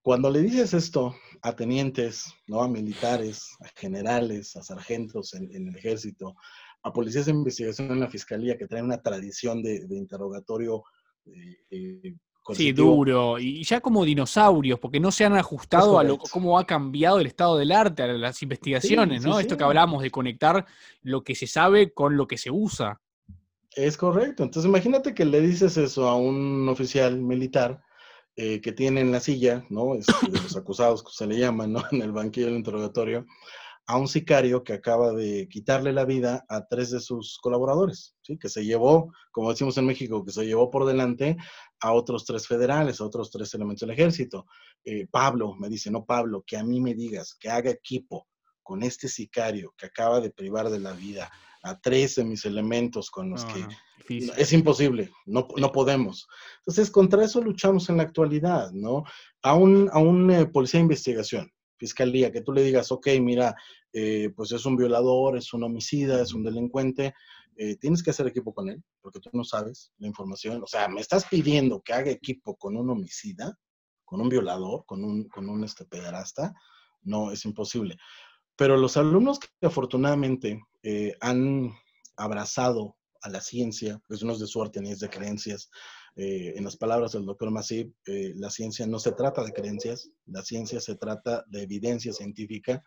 [0.01, 2.63] Cuando le dices esto a tenientes, ¿no?
[2.63, 6.35] a militares, a generales, a sargentos en, el ejército,
[6.81, 10.83] a policías de investigación en la fiscalía que traen una tradición de, interrogatorio
[11.27, 12.15] eh, eh,
[12.53, 13.39] Sí, duro.
[13.39, 17.27] Y ya como dinosaurios, porque no se han ajustado a lo, cómo ha cambiado el
[17.27, 19.39] estado del arte, a las investigaciones, ¿no?
[19.39, 20.65] Esto que hablamos de conectar
[21.01, 22.99] lo que se sabe con lo que se usa.
[23.75, 24.43] Es correcto.
[24.43, 27.81] Entonces imagínate que le dices eso a un oficial militar
[28.35, 29.95] eh, que tiene en la silla, ¿no?
[29.95, 31.83] Este, de los acusados, que se le llaman, ¿no?
[31.91, 33.25] En el banquillo del interrogatorio,
[33.91, 38.37] a un sicario que acaba de quitarle la vida a tres de sus colaboradores, ¿sí?
[38.37, 41.35] que se llevó, como decimos en México, que se llevó por delante
[41.81, 44.45] a otros tres federales, a otros tres elementos del ejército.
[44.85, 48.29] Eh, Pablo me dice, no Pablo, que a mí me digas, que haga equipo
[48.63, 51.29] con este sicario que acaba de privar de la vida
[51.61, 53.67] a tres de mis elementos con los que
[54.07, 56.29] es imposible, no, no, podemos.
[56.59, 59.03] Entonces, contra eso luchamos en la actualidad, ¿no?
[59.41, 63.55] A un, a un eh, policía de investigación, fiscalía, que tú le digas, ok, mira,
[63.93, 67.13] eh, pues es un violador, es un homicida, es un delincuente,
[67.57, 70.63] eh, tienes que hacer equipo con él, porque tú no sabes la información.
[70.63, 73.57] O sea, me estás pidiendo que haga equipo con un homicida,
[74.05, 75.85] con un violador, con un, con un este.
[77.01, 77.97] No, es imposible.
[78.55, 81.73] Pero los alumnos que afortunadamente eh, han
[82.15, 85.69] abrazado a la ciencia, pues no es de suerte ni es de creencias,
[86.13, 90.81] en las palabras del doctor Masip, la ciencia no se trata de creencias, la ciencia
[90.81, 92.83] se trata de evidencia científica.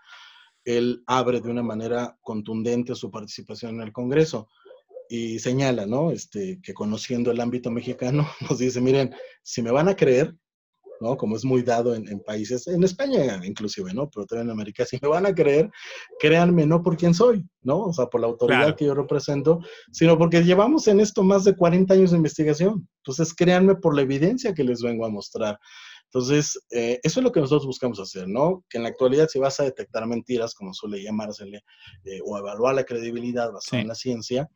[0.64, 4.48] Él abre de una manera contundente su participación en el Congreso
[5.08, 6.10] y señala, ¿no?
[6.10, 10.34] Este, que conociendo el ámbito mexicano, nos dice, miren, si me van a creer,
[11.00, 11.16] ¿no?
[11.16, 14.08] Como es muy dado en, países, en España inclusive, ¿no?
[14.08, 15.70] Pero también en América, si me van a creer,
[16.18, 17.80] créanme no por quién soy, ¿no?
[17.80, 19.60] O sea, por la autoridad que yo represento,
[19.92, 22.88] sino porque llevamos en esto más de 40 años de investigación.
[22.98, 25.58] Entonces, créanme por la evidencia que les vengo a mostrar.
[26.14, 28.64] Entonces, eh, eso es lo que nosotros buscamos hacer, ¿no?
[28.70, 31.64] Que en la actualidad si vas a detectar mentiras, como suele llamársele,
[32.04, 34.48] eh, o evaluar la credibilidad basada en la ciencia,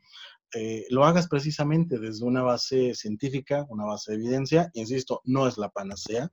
[0.54, 4.70] eh, lo hagas precisamente desde una base científica, una base de evidencia.
[4.74, 6.30] Insisto, no es la panacea.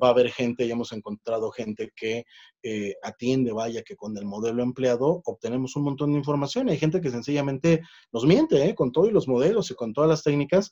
[0.00, 2.24] Va a haber gente, y hemos encontrado gente que
[2.62, 6.68] eh, atiende, vaya, que con el modelo empleado obtenemos un montón de información.
[6.68, 7.82] Hay gente que sencillamente
[8.12, 8.74] nos miente, ¿eh?
[8.74, 10.70] con todos los modelos y con todas las técnicas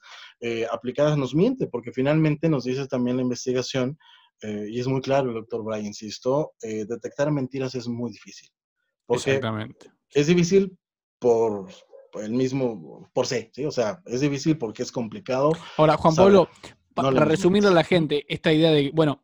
[0.70, 3.98] aplicadas nos miente, porque finalmente nos dice también la investigación,
[4.42, 8.48] y es muy claro, el doctor Brian insisto, detectar mentiras es muy difícil.
[9.08, 9.90] Exactamente.
[10.10, 10.78] Es difícil
[11.18, 11.68] por
[12.14, 13.64] el mismo por sí, ¿sí?
[13.64, 15.52] O sea, es difícil porque es complicado.
[15.76, 16.48] Ahora, Juan Pablo,
[17.03, 19.22] para resumirlo a la gente, esta idea de, bueno,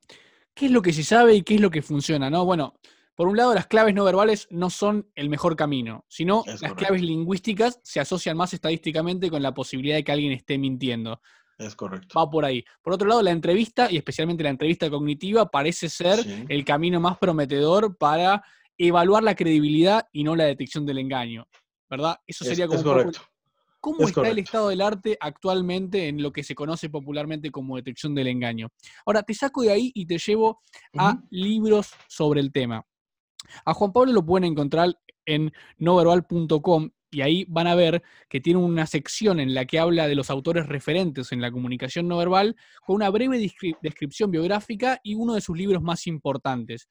[0.55, 2.31] ¿qué es lo que se sabe y qué es lo que funciona?
[2.31, 2.45] ¿no?
[2.45, 2.75] Bueno,
[3.15, 7.03] por un lado, las claves no verbales no son el mejor camino, sino las claves
[7.03, 11.21] lingüísticas se asocian más estadísticamente con la posibilidad de que alguien esté mintiendo.
[11.57, 12.19] Es correcto.
[12.19, 12.65] Va por ahí.
[12.83, 16.19] Por otro lado, la entrevista, y especialmente la entrevista cognitiva, parece ser
[16.49, 18.43] el camino más prometedor para
[18.77, 21.47] evaluar la credibilidad y no la detección del engaño.
[21.89, 22.17] ¿verdad?
[22.27, 22.83] Eso sería como...
[22.83, 23.21] correcto.
[23.85, 28.15] ¿Cómo está el estado del arte actualmente en lo que se conoce popularmente como detección
[28.15, 28.71] del engaño?
[29.05, 30.63] Ahora, te saco de ahí y te llevo
[30.97, 32.87] a libros sobre el tema.
[33.63, 38.59] A Juan Pablo lo pueden encontrar en noverbal.com y ahí van a ver que tiene
[38.59, 42.57] una sección en la que habla de los autores referentes en la comunicación no verbal
[42.87, 43.39] con una breve
[43.83, 46.89] descripción biográfica y uno de sus libros más importantes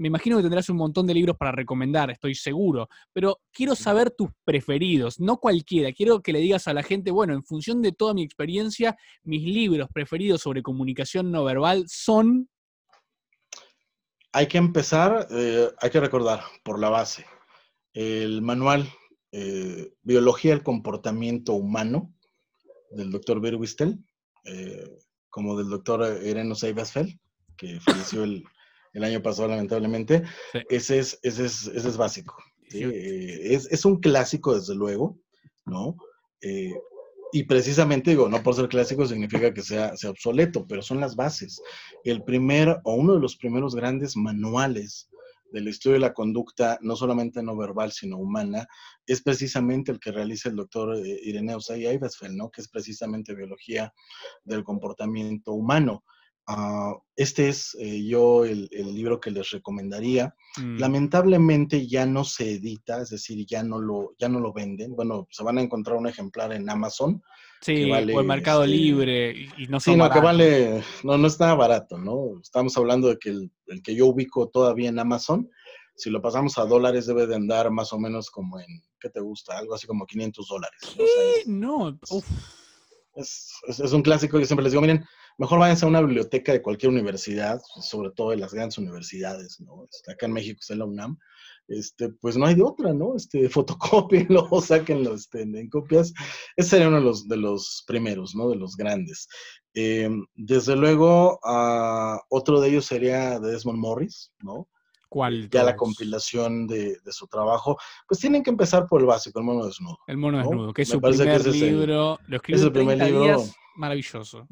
[0.00, 4.10] me imagino que tendrás un montón de libros para recomendar, estoy seguro, pero quiero saber
[4.10, 5.92] tus preferidos, no cualquiera.
[5.92, 9.42] Quiero que le digas a la gente, bueno, en función de toda mi experiencia, mis
[9.42, 12.48] libros preferidos sobre comunicación no verbal son...
[14.32, 17.26] Hay que empezar, eh, hay que recordar, por la base,
[17.92, 18.88] el manual
[19.32, 22.14] eh, Biología del Comportamiento Humano
[22.90, 23.98] del doctor Berwistel,
[24.44, 24.98] eh,
[25.28, 27.18] como del doctor Ereno Seibasfeld,
[27.58, 28.44] que falleció el
[28.92, 30.22] el año pasado, lamentablemente.
[30.68, 32.36] Ese, es, ese, es, ese es básico.
[32.72, 35.18] Eh, es, es, un clásico, desde luego,
[35.66, 35.96] ¿no?
[36.40, 36.72] Eh,
[37.32, 41.14] y precisamente digo, no por ser clásico significa que sea, sea obsoleto, pero son las
[41.14, 41.62] bases.
[42.04, 45.08] El primer o uno de los primeros grandes manuales
[45.52, 48.66] del estudio de la conducta, no solamente no verbal, sino humana,
[49.06, 51.86] es precisamente el que realiza el doctor eh, Ireneo Say
[52.30, 52.50] ¿no?
[52.50, 53.92] que es precisamente biología
[54.44, 56.04] del comportamiento humano.
[56.52, 60.34] Ah, este es eh, yo el, libro que les recomendaría.
[60.56, 60.78] Mm.
[60.78, 64.96] Lamentablemente ya no se edita, es decir, ya no, lo, ya no lo venden.
[64.96, 67.22] Bueno, se van a encontrar un ejemplar en Amazon.
[67.60, 71.54] Sí, o en Mercado este, Libre y no Sí, no, que vale, no, no está
[71.54, 72.40] barato, ¿no?
[72.42, 75.48] Estamos hablando de que el, el, que yo ubico todavía en Amazon,
[75.94, 79.20] si lo pasamos a dólares debe de andar más o menos como en, ¿qué te
[79.20, 79.56] gusta?
[79.56, 80.96] Algo así como 500 dólares.
[81.46, 81.96] ¿no?
[83.14, 85.04] es, es, un clásico, yo siempre les digo, miren,
[85.40, 89.86] mejor váyanse a una biblioteca de cualquier universidad, sobre todo de las grandes universidades, ¿no?
[89.90, 91.18] Este, acá en México está la UNAM,
[91.66, 93.16] este, pues no hay de otra, ¿no?
[93.16, 93.48] Este,
[94.28, 96.12] fotocópienlo o sáquenlo este, en copias.
[96.56, 98.50] Ese sería uno de los, de los primeros, ¿no?
[98.50, 99.28] De los grandes.
[99.72, 104.68] Em, desde luego, uh, otro de ellos sería de Desmond Morris, ¿no?
[105.08, 105.48] ¿Cuál?
[105.48, 107.78] Ya la compilación de, de, su trabajo.
[108.06, 109.98] Pues tienen que empezar por el básico, el mono desnudo.
[110.06, 112.18] El mono desnudo, que es su primer libro.
[112.26, 113.44] lo escribió es el primer libro.
[113.76, 114.46] maravilloso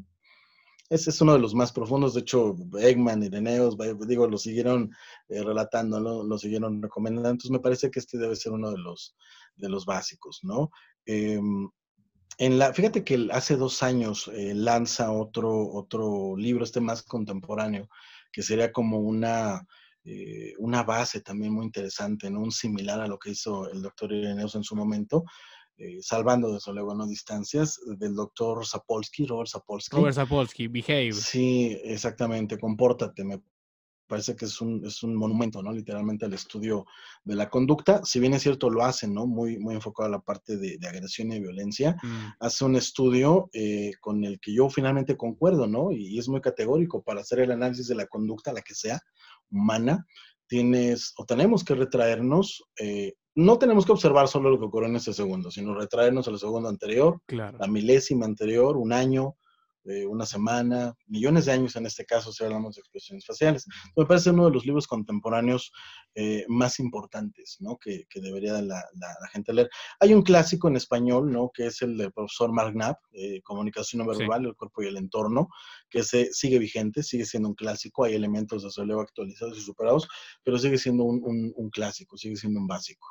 [0.91, 2.14] ese es uno de los más profundos.
[2.14, 3.76] De hecho, Eggman y Deneos,
[4.07, 4.91] digo, lo siguieron
[5.28, 7.28] eh, relatando, lo siguieron recomendando.
[7.28, 9.16] Entonces, me parece que este debe ser uno de los,
[9.57, 10.70] de los básicos, ¿no?
[11.05, 11.68] Em,
[12.39, 17.89] en la, fíjate que hace dos años eh, lanza otro, otro libro, este más contemporáneo,
[18.32, 19.66] que sería como una,
[20.05, 22.41] eh, una base también muy interesante, ¿no?
[22.41, 25.24] Un similar a lo que hizo el doctor Ireneus en su momento,
[25.79, 29.97] eh, salvando desde luego no distancias, del doctor Sapolsky, Robert Sapolsky.
[29.97, 31.12] Robert Sapolsky, Behave.
[31.12, 33.41] Sí, exactamente, compórtate, me
[34.09, 35.70] parece que es un, es un monumento, ¿no?
[35.70, 36.87] Literalmente al estudio
[37.22, 38.05] de la conducta.
[38.05, 39.26] Si bien es cierto, lo hacen, ¿no?
[39.26, 41.97] Muy, muy enfocado a la parte de, agresión y violencia.
[42.03, 42.26] Mm.
[42.41, 45.93] Hace un estudio eh, con el que yo finalmente concuerdo, ¿no?
[45.93, 49.01] Y, es muy categórico para hacer el análisis de la conducta, la que sea,
[49.53, 50.07] humana.
[50.49, 54.97] Tienes o tenemos que retraernos eh, no tenemos que observar solo lo que ocurrió en
[54.97, 59.36] ese segundo, sino retraernos al segundo anterior, la milésima anterior, un año,
[59.84, 63.64] eh, una semana, millones de años en este caso, si hablamos de expresiones faciales.
[63.95, 65.70] Me parece uno de los libros contemporáneos
[66.16, 67.78] eh, más importantes, ¿no?
[67.78, 68.82] Que, debería la,
[69.32, 69.70] gente leer.
[70.01, 71.53] Hay un clásico en español, ¿no?
[71.55, 74.97] Que es el del profesor Mark Knapp, eh, Comunicación no verbal, el cuerpo y el
[74.97, 75.49] entorno,
[75.89, 78.03] que se, sigue vigente, sigue siendo un clásico.
[78.03, 80.09] Hay elementos de luego actualizados y superados,
[80.43, 83.07] pero sigue siendo un clásico, sigue siendo un básico.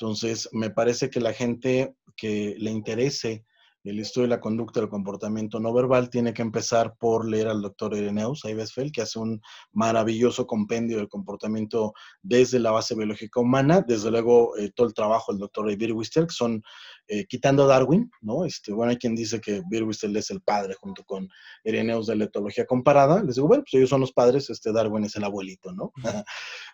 [0.00, 3.44] Entonces, me parece que la gente que le interese
[3.84, 7.62] el estudio de la conducta del comportamiento no verbal tiene que empezar por leer al
[7.62, 9.40] doctor Ireneus Eibesfeld, que hace un
[9.72, 15.32] maravilloso compendio del comportamiento desde la base biológica humana, desde luego eh, todo el trabajo
[15.32, 16.62] del doctor Birwister, que son
[17.08, 18.44] eh, quitando a Darwin, ¿no?
[18.44, 21.28] Este, bueno, hay quien dice que Birwister es el padre junto con
[21.64, 25.04] Ireneus de la etología comparada, les digo, bueno, pues ellos son los padres, este Darwin
[25.04, 25.92] es el abuelito, ¿no?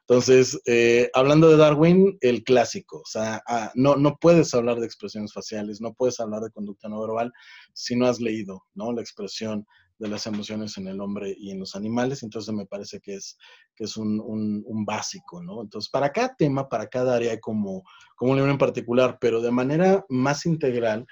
[0.09, 4.87] Entonces, eh, hablando de Darwin, el clásico, o sea, ah, no, no puedes hablar de
[4.87, 7.33] expresiones faciales, no puedes hablar de conducta no verbal
[7.73, 8.93] si no has leído, ¿no?
[8.93, 9.67] La expresión
[9.99, 13.39] de las emociones en el hombre y en los animales, entonces me parece que es,
[13.75, 15.63] que es un, un, básico, ¿no?
[15.63, 17.83] Entonces, para cada tema, para cada área hay como,
[18.15, 21.07] como un libro en particular, pero de manera más integral,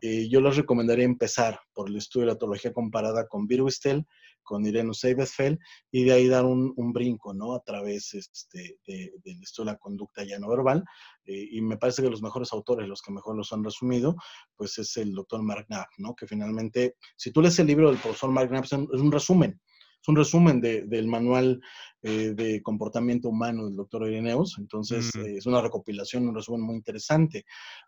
[0.00, 4.06] eh, yo les recomendaría empezar por el estudio de la etología comparada con Birwistel,
[4.50, 5.60] con Irene Seibesfeld
[5.92, 7.54] y de ahí dar un, brinco, ¿no?
[7.54, 10.82] A través este, de, estudio de la conducta ya no verbal.
[11.24, 14.16] Eh, y me parece que los mejores autores, los que mejor los han resumido,
[14.56, 16.16] pues es el doctor Mark Knapp, ¿no?
[16.16, 19.60] Que finalmente, si tú lees el libro del profesor Mark Knapp, es un, resumen,
[20.02, 21.60] es un resumen del manual
[22.02, 25.20] eh, de comportamiento humano del doctor Ireneus, entonces mm.
[25.20, 27.44] eh, es una recopilación, un resumen muy interesante.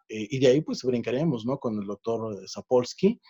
[0.09, 1.59] y de ahí pues brincaremos, ¿no?
[1.59, 3.21] Con el doctor Sapolsky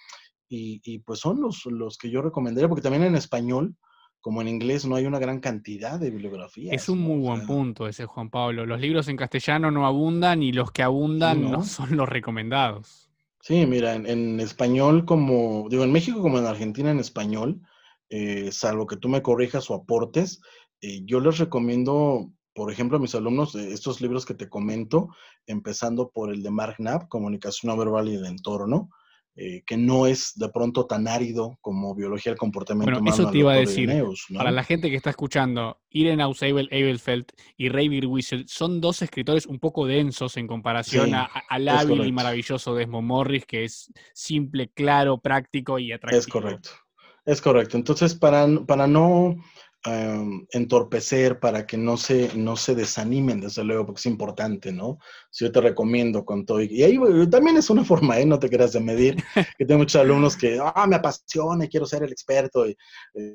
[0.55, 3.75] y, pues son los, los que yo recomendaría, porque también en español,
[4.21, 6.75] como en inglés, no hay una gran cantidad de bibliografías.
[6.75, 8.67] Es un muy buen punto ese, Juan Pablo.
[8.67, 13.11] Los libros en castellano no abundan y los que abundan no, son los recomendados.
[13.41, 17.61] Sí, mira, en, español como, digo, en México como en Argentina en español,
[18.11, 20.41] eh, salvo que tú me corrijas o aportes,
[20.83, 25.09] eh, yo les recomiendo, por ejemplo, a mis alumnos estos libros que te comento,
[25.47, 28.91] empezando por el de Mark Knapp, Comunicación no verbal y el entorno,
[29.35, 33.39] eh, que no es de pronto tan árido como biología del comportamiento bueno, Eso te
[33.39, 33.91] iba a decir.
[34.35, 36.69] Para la gente que está escuchando, Irenaus Abel
[37.57, 42.75] y Ray Birwisel son dos escritores un poco densos en comparación al hábil y maravilloso
[42.75, 46.21] Desmond Morris, que es simple, claro, práctico y atractivo.
[46.21, 46.71] Es correcto.
[47.25, 47.77] Es correcto.
[47.79, 49.37] Entonces, para, para no
[49.85, 54.99] entorpecer, para que no se, no se desanimen, desde luego, porque es importante, ¿no?
[55.31, 58.25] Si yo te recomiendo con todo, y ahí también es una forma, ¿eh?
[58.25, 59.17] No te quieras de medir,
[59.59, 62.77] que tengo muchos alumnos que, ah, me apasiona y quiero ser el experto, y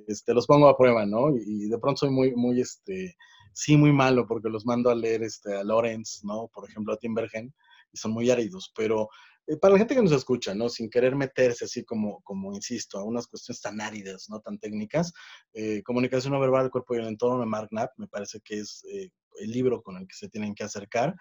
[0.08, 1.36] este, los pongo a prueba, ¿no?
[1.36, 3.18] Y, de pronto soy muy, muy, este,
[3.52, 6.50] sí, muy malo, porque los mando a leer este, a Lorenz, ¿no?
[6.54, 7.54] Por ejemplo, a Timbergen,
[7.92, 9.10] y son muy áridos, pero
[9.56, 10.68] para la gente que nos escucha, ¿no?
[10.68, 14.42] Sin querer meterse así como, como insisto, a unas cuestiones tan áridas, ¿no?
[14.42, 15.14] Tan técnicas,
[15.54, 18.84] eh, Comunicación no verbal, cuerpo y el entorno de Mark Knapp, me parece que es
[18.92, 21.16] eh, el libro con el que se tienen que acercar.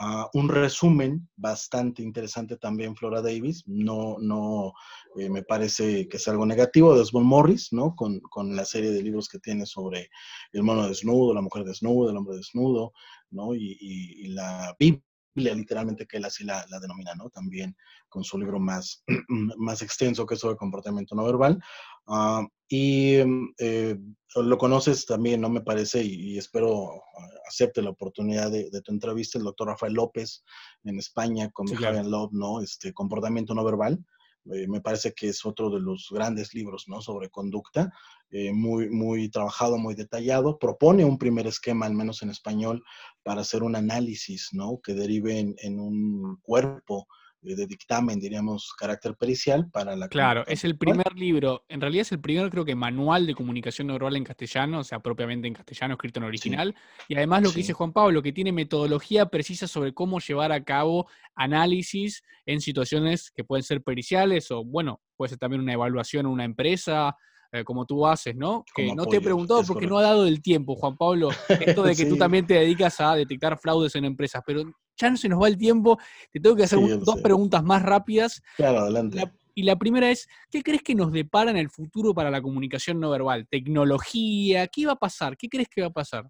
[0.00, 4.72] Uh, un resumen bastante interesante también, Flora Davis, no, no
[5.14, 7.94] me parece que es algo negativo, de Desmond Morris, ¿no?
[7.94, 10.10] Con, con, la serie de libros que tiene sobre
[10.52, 12.92] el mono desnudo, la mujer desnuda, el hombre desnudo,
[13.30, 13.54] ¿no?
[13.54, 15.04] Y, y la Biblia
[15.34, 17.30] literalmente que él así la, denomina, ¿no?
[17.30, 17.76] También
[18.08, 19.02] con su libro más,
[19.58, 21.62] más extenso que es sobre comportamiento no verbal.
[22.06, 23.16] Ah, y
[23.58, 23.98] eh,
[24.36, 25.48] lo conoces también, ¿no?
[25.48, 30.44] Me parece, y, espero ah, acepte la oportunidad de, tu entrevista, el doctor Rafael López
[30.84, 32.60] en España con sí, Love, ¿no?
[32.60, 34.04] Este, comportamiento no verbal.
[34.52, 37.00] Eh, me parece que es otro de los grandes libros ¿no?
[37.00, 37.92] sobre conducta,
[38.30, 40.58] eh, muy, muy trabajado, muy detallado.
[40.58, 42.84] Propone un primer esquema, al menos en español,
[43.22, 44.80] para hacer un análisis ¿no?
[44.82, 47.06] que derive en, en un cuerpo
[47.44, 50.08] de dictamen, diríamos, carácter pericial para la...
[50.08, 53.88] Claro, es el primer libro, en realidad es el primer, creo que, manual de comunicación
[53.88, 56.74] neural en castellano, o sea, propiamente en castellano, escrito en original.
[57.08, 60.64] Y además lo que dice Juan Pablo, que tiene metodología precisa sobre cómo llevar a
[60.64, 66.26] cabo análisis en situaciones que pueden ser periciales o, bueno, puede ser también una evaluación
[66.26, 67.16] en una empresa,
[67.52, 68.64] eh, como tú haces, ¿no?
[68.74, 71.94] que no te he preguntado porque no ha dado el tiempo, Juan Pablo, esto de
[71.96, 74.64] que tú también te dedicas a detectar fraudes en empresas, pero
[74.96, 75.98] ya no se nos va el tiempo,
[76.32, 78.42] te tengo que hacer dos preguntas más rápidas.
[78.56, 79.22] Claro, adelante.
[79.54, 83.00] y la primera es, ¿qué crees que nos depara en el futuro para la comunicación
[83.00, 83.46] no verbal?
[83.48, 84.66] ¿Tecnología?
[84.68, 85.36] ¿Qué va a pasar?
[85.36, 86.28] ¿Qué crees que va a pasar?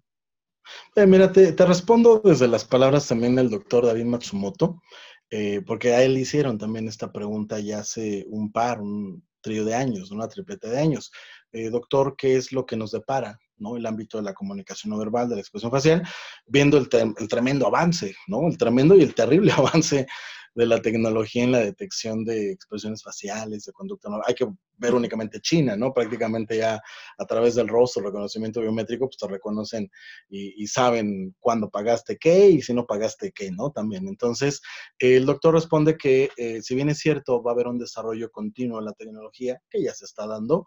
[0.95, 4.81] Eh, mira, te, respondo desde las palabras también del doctor David Matsumoto,
[5.29, 9.75] eh, porque a él hicieron también esta pregunta ya hace un par, un trío de
[9.75, 11.11] años, una triplete de años.
[11.55, 13.77] Eh, doctor, ¿qué es lo que nos depara ¿no?
[13.77, 16.03] El ámbito de la comunicación no verbal, de la expresión facial,
[16.45, 18.47] viendo el, tremendo avance, ¿no?
[18.47, 20.05] El tremendo y el terrible avance
[20.53, 24.21] de la tecnología en la detección de expresiones faciales, de conducta no.
[24.25, 24.47] Hay que
[24.77, 25.93] ver únicamente China, ¿no?
[25.93, 26.81] Prácticamente ya
[27.17, 29.89] a través del rostro, reconocimiento biométrico, pues te reconocen
[30.29, 33.71] y, saben cuándo pagaste qué y si no pagaste qué, ¿no?
[33.71, 34.07] También.
[34.07, 34.61] Entonces,
[34.97, 38.79] el doctor responde que eh, si bien es cierto, va a haber un desarrollo continuo
[38.79, 40.65] de la tecnología, que ya se está dando,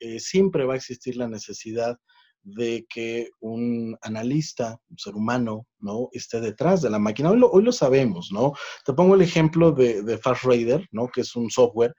[0.00, 1.96] eh, siempre va a existir la necesidad
[2.42, 6.08] de que un analista, un ser humano, ¿no?
[6.12, 7.30] Esté detrás de la máquina.
[7.30, 8.54] Hoy lo, sabemos, ¿no?
[8.84, 11.08] Te pongo el ejemplo de, de FastRaider, ¿no?
[11.08, 11.94] Que es un software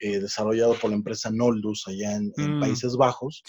[0.00, 2.60] eh, desarrollado por la empresa Noldus allá en, mm.
[2.60, 3.42] Países Bajos,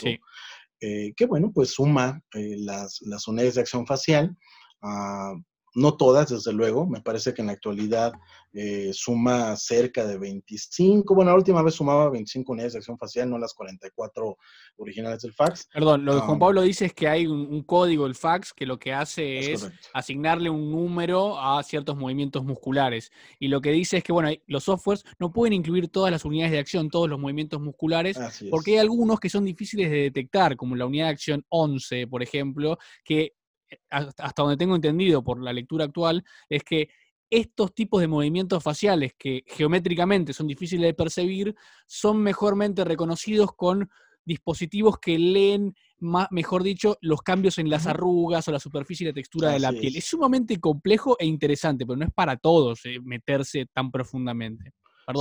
[0.82, 4.38] eh, que, bueno, pues suma eh, las, las, unidades de acción facial
[4.82, 5.34] a
[5.76, 6.88] no todas, desde luego.
[6.88, 8.14] Me parece que en la actualidad
[8.54, 11.14] eh, suma cerca de 25.
[11.14, 14.38] Bueno, la última vez sumaba 25 unidades de acción facial, no las 44
[14.78, 15.68] originales del fax.
[15.74, 18.80] Perdón, lo que Juan Pablo dice es que hay un, código, el fax, que lo
[18.80, 23.12] que hace es, asignarle un número a ciertos movimientos musculares.
[23.38, 26.54] Y lo que dice es que, bueno, los softwares no pueden incluir todas las unidades
[26.54, 28.18] de acción, todos los movimientos musculares,
[28.50, 32.24] porque hay algunos que son difíciles de detectar, como la unidad de acción 11, por
[32.24, 33.34] ejemplo, que
[33.90, 36.90] hasta donde tengo entendido por la lectura actual, es que
[37.30, 41.56] estos tipos de movimientos faciales que geométricamente son difíciles de percibir,
[41.88, 43.90] son mejormente reconocidos con
[44.24, 45.76] dispositivos que leen,
[46.32, 49.72] mejor dicho, los cambios en las arrugas o la superficie y la textura de la
[49.72, 49.96] piel.
[49.96, 50.06] Es.
[50.06, 54.74] sumamente complejo e interesante, pero no es para todos eh, meterse tan profundamente.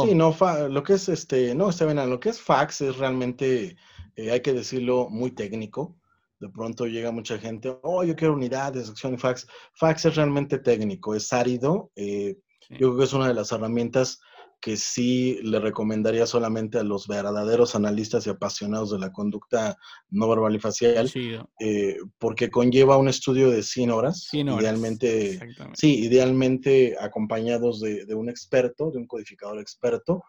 [0.02, 0.34] Sí, no,
[0.70, 3.76] lo que es este, no, está bien, lo que es fax es realmente,
[4.16, 5.98] eh, hay que decirlo, muy técnico
[6.44, 9.46] de pronto llega mucha gente, oh, yo quiero unidades, de sección y fax.
[9.72, 11.90] Fax es realmente técnico, es árido.
[11.96, 12.36] Eh,
[12.68, 14.20] yo creo que es una de las herramientas
[14.60, 19.76] que sí le recomendaría solamente a los verdaderos analistas y apasionados de la conducta
[20.10, 21.10] no verbal y facial,
[21.60, 25.38] eh, porque conlleva un estudio de 100 horas, idealmente,
[25.74, 30.22] sí, idealmente acompañados de, de, un experto, de un codificador experto,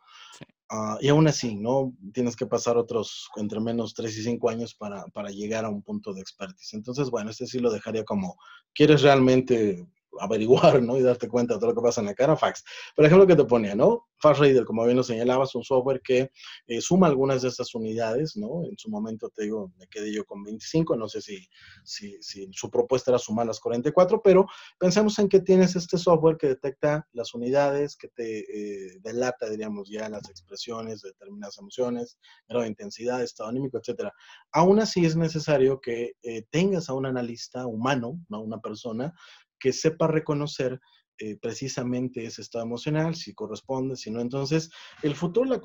[0.70, 1.94] Ah, y aún así, ¿no?
[2.12, 5.84] Tienes que pasar otros entre menos 3 y 5 años para, para, llegar a un
[5.84, 6.74] punto de expertise.
[6.74, 8.36] Entonces, bueno, este sí lo dejaría como,
[8.74, 9.88] ¿quieres realmente
[10.20, 10.98] averiguar, ¿no?
[10.98, 12.64] Y darte cuenta de todo lo que pasa en la cara, fax.
[12.96, 14.08] Por ejemplo, que te ponía, ¿no?
[14.20, 16.32] Fast Reader, como bien lo señalabas, un software que
[16.68, 18.64] eh, suma algunas de estas unidades, ¿no?
[18.66, 21.48] En su momento, te digo, me quedé yo con 25, no sé si,
[21.84, 24.48] si, si su propuesta era sumar las 44, pero
[24.80, 29.90] pensemos en que tienes este software que detecta las unidades, que te eh, delata, diríamos,
[29.90, 34.14] ya las expresiones de determinadas emociones, grado de intensidad, estado anímico, etcétera.
[34.52, 38.42] Aún así es necesario que eh, tengas a un analista humano, ¿no?
[38.42, 39.14] Una persona
[39.60, 40.80] que sepa reconocer
[41.18, 44.20] eh, precisamente ese estado emocional, si corresponde, si no.
[44.20, 44.70] Entonces,
[45.02, 45.56] el futuro de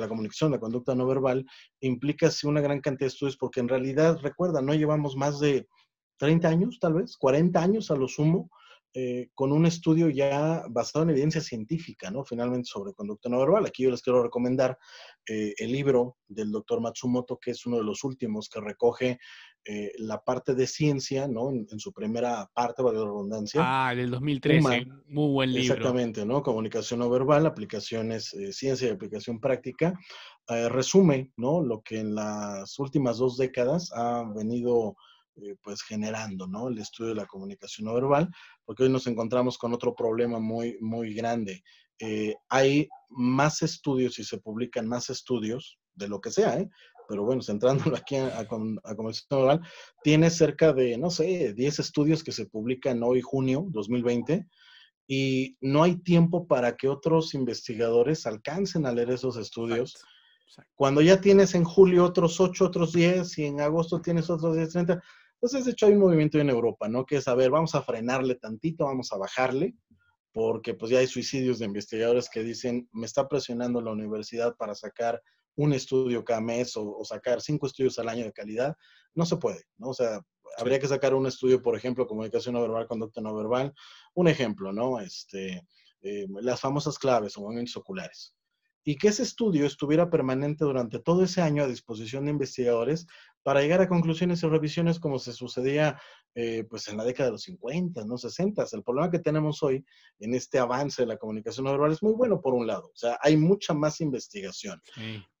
[0.00, 1.46] la, comunicación, la conducta no verbal,
[1.80, 5.68] implica sí, una gran cantidad de estudios, porque en realidad, recuerda, no llevamos más de
[6.18, 8.50] 30 años, tal vez, 40 años a lo sumo,
[8.98, 12.24] eh, con un estudio ya basado en evidencia científica, ¿no?
[12.24, 13.66] Finalmente sobre conducta no verbal.
[13.66, 14.78] Aquí yo les quiero recomendar
[15.28, 19.18] eh, el libro del doctor Matsumoto, que es uno de los últimos que recoge
[19.68, 21.50] eh, la parte de ciencia, ¿no?
[21.50, 23.60] En, su primera parte, valga la redundancia.
[23.64, 25.74] Ah, del 2013, muy buen libro.
[25.74, 26.42] Exactamente, ¿no?
[26.42, 29.98] Comunicación no verbal, aplicaciones, ciencia y aplicación práctica.
[30.48, 31.60] resume, ¿no?
[31.62, 34.96] Lo que en las últimas dos décadas ha venido
[35.42, 36.68] eh, pues generando, ¿no?
[36.68, 38.30] El estudio de la comunicación no verbal,
[38.64, 41.62] porque hoy nos encontramos con otro problema muy, muy grande.
[41.98, 46.70] Eh, hay más estudios y se publican más estudios de lo que sea, ¿eh?
[47.08, 49.60] Pero bueno, centrándolo aquí a, a, comunicación no verbal,
[50.02, 54.46] tiene cerca de, no sé, 10 estudios que se publican hoy, junio 2020,
[55.08, 59.94] y no hay tiempo para que otros investigadores alcancen a leer esos estudios.
[60.74, 64.70] Cuando ya tienes en julio otros 8, otros 10 y en agosto tienes otros 10,
[64.70, 65.02] 30,
[65.36, 67.04] entonces, de hecho, hay un movimiento en Europa, ¿no?
[67.04, 69.76] Que es, a ver, vamos a frenarle tantito, vamos a bajarle,
[70.32, 74.74] porque pues ya hay suicidios de investigadores que dicen, me está presionando la universidad para
[74.74, 75.22] sacar
[75.56, 78.76] un estudio cada mes o, sacar cinco estudios al año de calidad.
[79.14, 79.88] No se puede, ¿no?
[79.88, 80.20] O sea,
[80.58, 83.74] habría que sacar un estudio, por ejemplo, comunicación no verbal, conducta no verbal.
[84.14, 85.00] Un ejemplo, ¿no?
[85.00, 85.66] Este,
[86.02, 88.34] eh, las famosas claves o movimientos oculares
[88.88, 93.08] y que ese estudio estuviera permanente durante todo ese año a disposición de investigadores
[93.42, 96.00] para llegar a conclusiones y revisiones como se sucedía
[96.38, 98.66] eh, pues en la década de los 50, no 60.
[98.70, 99.82] El problema que tenemos hoy
[100.20, 102.90] en este avance de la comunicación no verbal es muy bueno por un lado.
[102.92, 104.82] O sea, hay mucha más investigación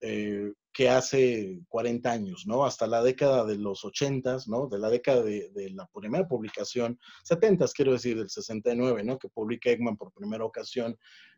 [0.00, 2.64] eh, que hace 40 años, ¿no?
[2.64, 4.68] Hasta la década de los 80, ¿no?
[4.68, 9.18] De la década de, de la primera publicación, 70, quiero decir, del 69, ¿no?
[9.18, 10.96] Que publica Ekman por primera ocasión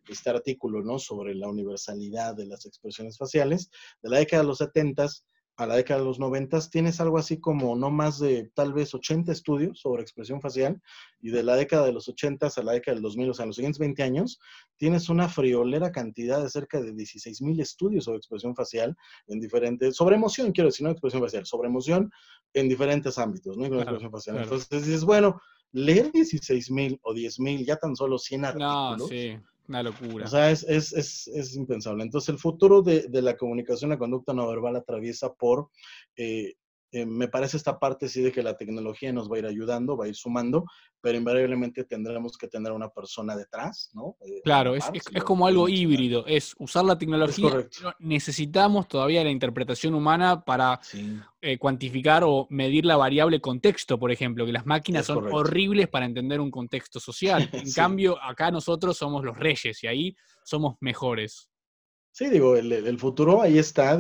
[0.09, 1.01] este artículo, ¿no?
[1.01, 3.71] Sobre la universalidad de las expresiones faciales.
[4.03, 5.09] De la década de los 70
[5.59, 8.95] a la década de los 90 tienes algo así como no más de tal vez
[8.95, 10.81] 80 estudios sobre expresión facial
[11.21, 13.49] y de la década de los 80 a la década del 2000, o sea, en
[13.49, 14.39] los siguientes 20 años,
[14.77, 18.97] tienes una friolera cantidad de cerca de 16 mil estudios sobre expresión facial
[19.27, 22.09] en diferentes, sobre emoción, quiero decir, no expresión facial, sobre emoción
[22.55, 23.67] en diferentes ámbitos, ¿no?
[23.67, 24.39] expresión facial.
[24.39, 25.41] Entonces dices, bueno,
[25.73, 28.99] leer 16 mil o 10 mil, ya tan solo 100 artículos.
[28.99, 29.37] No, sí
[29.69, 30.25] una locura.
[30.25, 32.03] O sea, es, es, es, es impensable.
[32.03, 35.71] Entonces, el futuro de, de, la comunicación, la conducta no verbal atraviesa por
[36.17, 36.55] eh,
[36.91, 39.97] eh, me parece esta parte sí de que la tecnología nos va a ir ayudando,
[39.97, 40.65] va a ir sumando,
[41.01, 44.17] pero invariablemente tendremos que tener una persona detrás, ¿no?
[44.21, 49.31] Eh, claro, es, es, como algo híbrido, es usar la tecnología, pero necesitamos todavía la
[49.31, 50.81] interpretación humana para
[51.41, 56.07] eh, cuantificar o medir la variable contexto, por ejemplo, que las máquinas son horribles para
[56.07, 57.49] entender un contexto social.
[57.69, 61.48] En cambio, acá nosotros somos los reyes y ahí somos mejores.
[62.19, 63.97] Sí, digo, el, futuro ahí está.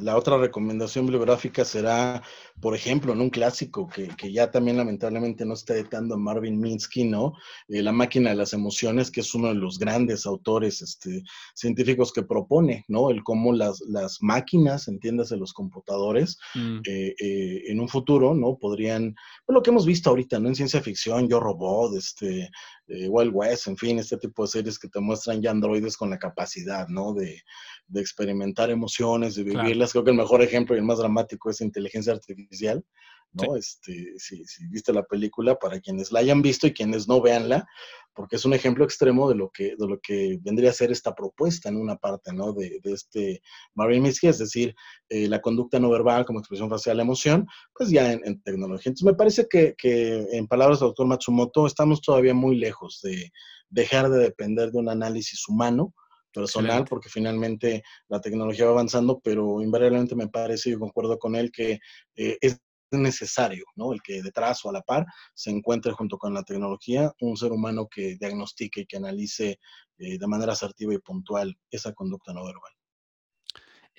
[0.00, 2.22] la otra recomendación bibliográfica será,
[2.60, 7.32] por ejemplo, en un clásico que, ya también lamentablemente no está editando Marvin Minsky, ¿no?
[7.66, 12.12] Eh, la máquina de las emociones, que es uno de los grandes autores este, científicos
[12.12, 13.10] que propone, ¿no?
[13.10, 16.78] El cómo las, las máquinas, entiéndase, los computadores, mm.
[16.86, 18.56] eh, eh, en un futuro, ¿no?
[18.56, 20.46] Podrían, pues lo que hemos visto ahorita, ¿no?
[20.46, 22.52] En ciencia ficción, Yo Robot, este,
[22.88, 26.18] Wild West, en fin, este tipo de series que te muestran ya androides con la
[26.18, 27.12] capacidad, ¿no?
[27.12, 27.42] De,
[27.86, 29.92] de experimentar emociones, de vivirlas.
[29.92, 32.84] Creo que el mejor ejemplo y el más dramático es inteligencia artificial,
[33.32, 33.56] ¿no?
[33.56, 37.66] Este, si, viste la película, para quienes la hayan visto y quienes no veanla,
[38.14, 41.14] porque es un ejemplo extremo de lo que, de lo que vendría a ser esta
[41.14, 42.52] propuesta en una parte, ¿no?
[42.52, 43.42] De, este
[43.74, 44.74] Marvin Minsky, es decir,
[45.08, 48.90] eh, la conducta no verbal como expresión facial de emoción, pues ya en, en, tecnología.
[48.90, 53.30] Entonces me parece que, que, en palabras del doctor Matsumoto, estamos todavía muy lejos de
[53.70, 55.94] dejar de depender de un análisis humano,
[56.32, 61.50] personal, porque finalmente la tecnología va avanzando, pero invariablemente me parece, y concuerdo con él,
[61.50, 61.80] que
[62.16, 62.60] eh, es
[62.90, 63.92] necesario, ¿no?
[63.92, 67.52] El que detrás o a la par se encuentre junto con la tecnología un ser
[67.52, 69.58] humano que diagnostique y que analice
[69.98, 72.72] eh, de manera asertiva y puntual esa conducta no verbal.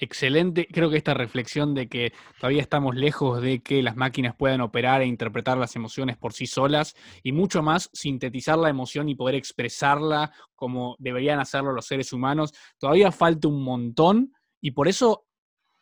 [0.01, 0.65] Excelente.
[0.71, 5.01] Creo que esta reflexión de que todavía estamos lejos de que las máquinas puedan operar
[5.01, 9.35] e interpretar las emociones por sí solas y mucho más sintetizar la emoción y poder
[9.35, 15.25] expresarla como deberían hacerlo los seres humanos, todavía falta un montón y por eso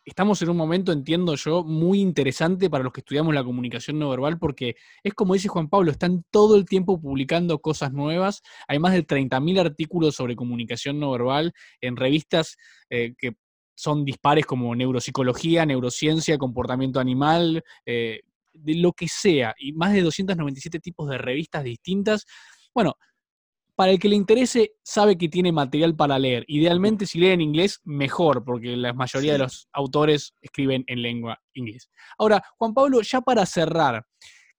[0.08, 4.08] estamos en un momento, entiendo yo, muy interesante para los que estudiamos la comunicación no
[4.08, 8.42] verbal, porque es como dice Juan Pablo, están todo el tiempo publicando cosas nuevas.
[8.66, 12.56] Hay más de 30.000 artículos sobre comunicación no verbal en revistas
[12.90, 13.34] eh, que
[13.74, 20.02] son dispares como neuropsicología, neurociencia, comportamiento animal, eh, de lo que sea, y más de
[20.02, 22.26] 297 tipos de revistas distintas.
[22.74, 22.96] Bueno,
[23.78, 26.44] para el que le interese, sabe que tiene material para leer.
[26.48, 31.40] Idealmente, si lee en inglés, mejor, porque la mayoría de los autores escriben en lengua
[31.54, 31.88] inglés.
[32.18, 34.04] Ahora, Juan Pablo, ya para cerrar,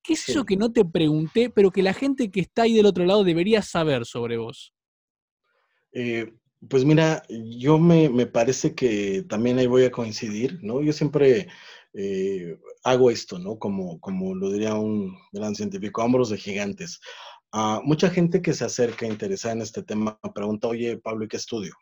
[0.02, 2.86] ¿qué es eso que no te pregunté, pero que la gente que está ahí del
[2.86, 4.72] otro lado debería saber sobre vos?
[5.92, 6.32] Eh,
[6.66, 10.80] pues mira, yo me, parece que también ahí voy a coincidir, ¿no?
[10.80, 11.48] Yo siempre
[11.92, 13.58] eh, hago esto, ¿no?
[13.58, 17.00] Como, como lo diría un gran científico, hombros de gigantes.
[17.52, 21.36] Ah, mucha gente que se acerca interesada en este tema pregunta, oye, Pablo, ¿y qué
[21.36, 21.74] estudio?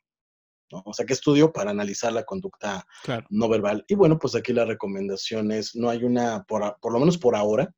[0.70, 0.82] ¿No?
[0.84, 2.86] O sea, ¿qué estudio para analizar la conducta
[3.30, 3.84] no verbal?
[3.88, 7.36] Y bueno, pues aquí la recomendación es, no hay una, por, por, lo menos por
[7.36, 7.70] ahora,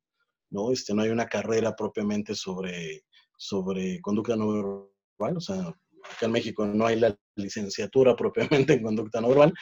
[0.49, 0.71] ¿no?
[0.71, 3.05] Este, no hay una carrera propiamente sobre,
[3.37, 8.83] sobre conducta no verbal, o sea, acá en México no hay la licenciatura propiamente en
[8.83, 9.53] conducta no verbal,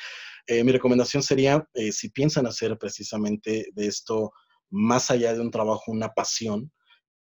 [0.48, 4.32] eh, mi recomendación sería, eh, si piensan hacer precisamente de esto,
[4.72, 6.72] más allá de un trabajo, una pasión,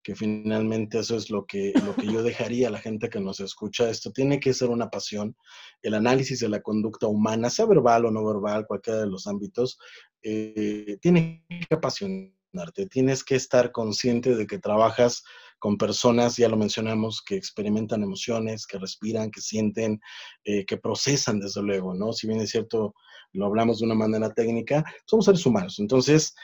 [0.03, 3.41] que finalmente eso es lo que, lo que yo dejaría a la gente que nos
[3.41, 3.91] escucha.
[3.91, 5.37] Esto tiene que ser una pasión.
[5.83, 9.79] El análisis de la conducta humana, sea verbal o no verbal, cualquiera de los ámbitos,
[10.23, 12.87] eh, tiene que apasionarte.
[12.91, 15.23] Tienes que estar consciente de que trabajas
[15.59, 20.01] con personas, ya lo mencionamos, que experimentan emociones, que respiran, que sienten,
[20.45, 22.13] eh, que procesan, desde luego, ¿no?
[22.13, 22.95] Si bien es cierto,
[23.33, 25.79] lo hablamos de una manera técnica, somos seres humanos.
[25.79, 26.35] Entonces,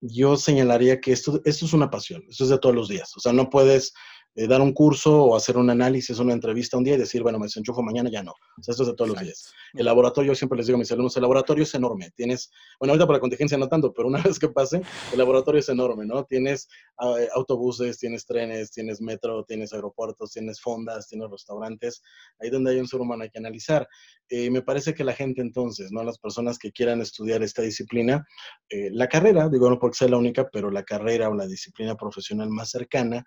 [0.00, 3.16] yo señalaría que esto, esto es una pasión, esto es de todos los días.
[3.16, 3.92] O sea, no puedes
[4.38, 7.40] eh, dar un curso o hacer un análisis, una entrevista un día y decir, bueno,
[7.40, 8.30] me desenchufo mañana, ya no.
[8.30, 9.52] O sea, esto es de todos los días.
[9.74, 12.12] El laboratorio, yo siempre les digo a mis alumnos, el laboratorio es enorme.
[12.14, 14.80] Tienes, bueno, ahorita por la contingencia no tanto, pero una vez que pase,
[15.10, 16.22] el laboratorio es enorme, ¿no?
[16.22, 16.68] Tienes
[16.98, 22.00] ah, eh, autobuses, tienes trenes, tienes metro, tienes aeropuertos, tienes fondas, tienes restaurantes.
[22.38, 23.88] Ahí donde hay un ser humano hay que analizar.
[24.28, 26.04] Eh, me parece que la gente entonces, ¿no?
[26.04, 28.24] Las personas que quieran estudiar esta disciplina,
[28.70, 32.50] la carrera, digo no porque sea la única, pero la carrera o la disciplina profesional
[32.50, 33.24] más cercana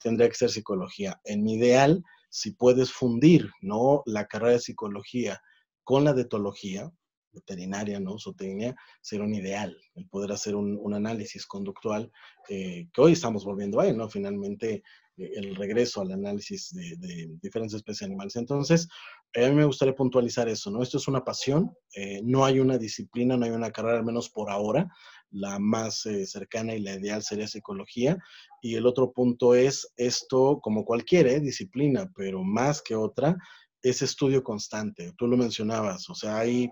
[0.00, 1.20] tendría que psicología.
[1.24, 4.02] En mi ideal, si puedes fundir, ¿no?
[4.06, 5.40] La carrera de psicología
[5.84, 6.92] con la de etología,
[7.32, 8.18] veterinaria, ¿no?
[8.18, 12.10] Zootecnia, sería un ideal, el poder hacer un, análisis conductual,
[12.48, 14.08] eh, que hoy estamos volviendo a él, ¿no?
[14.08, 14.82] Finalmente,
[15.16, 18.36] eh, el regreso al análisis de, diferentes especies animales.
[18.36, 18.88] Entonces,
[19.34, 20.82] a mí me gustaría puntualizar eso, ¿no?
[20.82, 24.28] Esto es una pasión, eh, no hay una disciplina, no hay una carrera, al menos
[24.30, 24.88] por ahora,
[25.30, 28.18] la más cercana y la ideal sería psicología.
[28.62, 33.36] Y el otro punto es esto, como cualquier disciplina, pero más que otra,
[33.82, 35.12] es estudio constante.
[35.16, 36.68] Tú lo mencionabas, o sea, hay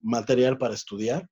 [0.00, 1.28] material para estudiar,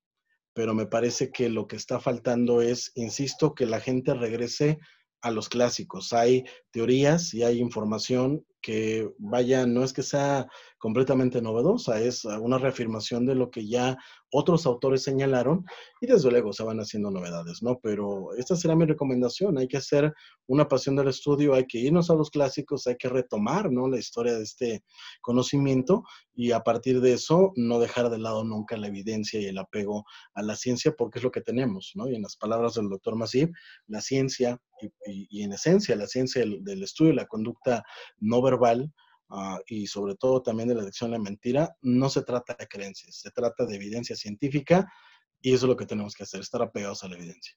[0.53, 4.79] pero me parece que lo que está faltando es, insisto, que la gente regrese
[5.23, 6.13] a los clásicos.
[6.13, 10.49] Hay teorías y hay información que, vaya, no es que sea
[10.79, 13.99] completamente novedosa, es una reafirmación de lo que ya
[14.33, 15.65] otros autores señalaron
[16.01, 17.79] y desde luego se van haciendo novedades, ¿no?
[17.83, 20.15] Pero esta será mi recomendación, hay que hacer
[20.47, 23.89] una pasión del estudio, hay que irnos a los clásicos, hay que retomar, ¿no?
[23.89, 24.85] La historia de este
[25.21, 26.05] conocimiento
[26.35, 30.05] y a partir de eso no dejar de lado nunca la evidencia y el apego
[30.35, 32.09] a la ciencia porque es lo que tenemos, ¿no?
[32.09, 33.53] Y en las palabras del doctor Masip,
[33.87, 34.59] la ciencia
[35.07, 37.85] y, en esencia la ciencia del, del estudio de la conducta
[38.19, 38.93] no verbal,
[39.33, 42.67] Ah, y sobre todo también de la elección de la mentira, no se trata de
[42.67, 44.93] creencias, se trata de evidencia científica
[45.41, 47.55] y eso es lo que tenemos que hacer, estar apegados a la evidencia.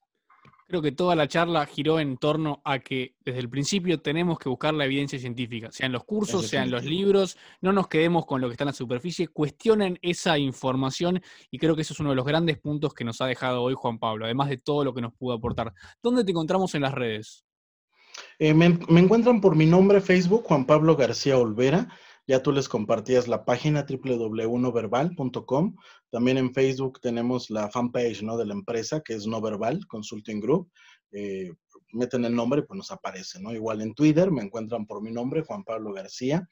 [0.67, 4.49] Creo que toda la charla giró en torno a que desde el principio tenemos que
[4.49, 8.27] buscar la evidencia científica, sea en los cursos, sea en los libros, no nos quedemos
[8.27, 11.99] con lo que está en la superficie, cuestionen esa información y creo que eso es
[11.99, 14.83] uno de los grandes puntos que nos ha dejado hoy Juan Pablo, además de todo
[14.83, 15.73] lo que nos pudo aportar.
[16.03, 17.45] ¿Dónde te encontramos en las redes?
[18.39, 21.87] Eh, me, encuentran por mi nombre Facebook, Juan Pablo García Olvera.
[22.25, 25.75] Ya tú les compartías la página www.noverbal.com.
[26.09, 28.37] También en Facebook tenemos la fanpage ¿no?
[28.37, 30.71] de la empresa, que es No Verbal Consulting Group.
[31.11, 31.51] Eh,
[31.91, 33.53] meten el nombre, pues nos aparece, ¿no?
[33.53, 36.47] Igual en Twitter me encuentran por mi nombre, Juan Pablo García.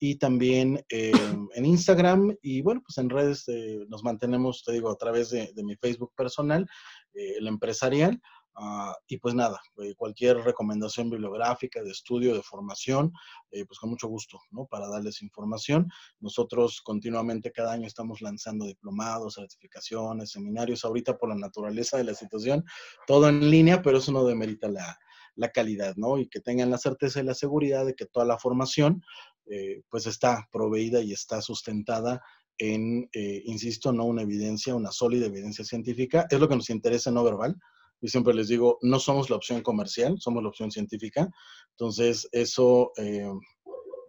[0.00, 1.10] Y también eh,
[1.54, 3.44] en Instagram y bueno, pues en redes
[3.88, 6.64] nos mantenemos, te digo, a través de, mi Facebook personal,
[7.12, 8.20] el empresarial
[8.60, 13.12] Ah, y pues nada, eh, cualquier recomendación bibliográfica, de estudio, de formación,
[13.52, 14.66] eh, pues con mucho gusto, ¿no?
[14.66, 15.88] Para darles información.
[16.18, 22.14] Nosotros continuamente cada año estamos lanzando diplomados, certificaciones, seminarios, ahorita por la naturaleza de la
[22.14, 22.64] situación,
[23.06, 24.98] todo en línea, pero eso no demerita la,
[25.36, 26.18] la calidad, ¿no?
[26.18, 29.04] Y que tengan la certeza y la seguridad de que toda la formación,
[29.46, 32.20] eh, pues está proveída y está sustentada
[32.58, 36.26] en, insisto, no una evidencia, una sólida evidencia científica.
[36.28, 37.56] Es lo que nos interesa no verbal
[38.00, 41.28] y siempre les digo, no somos la opción comercial, somos la opción científica.
[41.70, 43.30] Entonces, eso eh,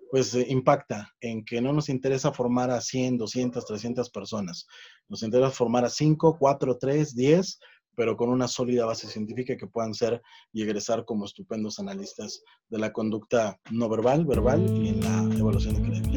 [0.10, 4.68] pues eh, impacta en que no nos interesa formar a 100, 200, 300 personas.
[5.08, 7.60] Nos interesa formar a 5, 4, 3, 10,
[7.96, 10.22] pero con una sólida base científica que puedan ser
[10.54, 15.76] y egresar como estupendos analistas de la conducta no verbal, verbal y en la evaluación
[15.76, 16.09] de credibilidad.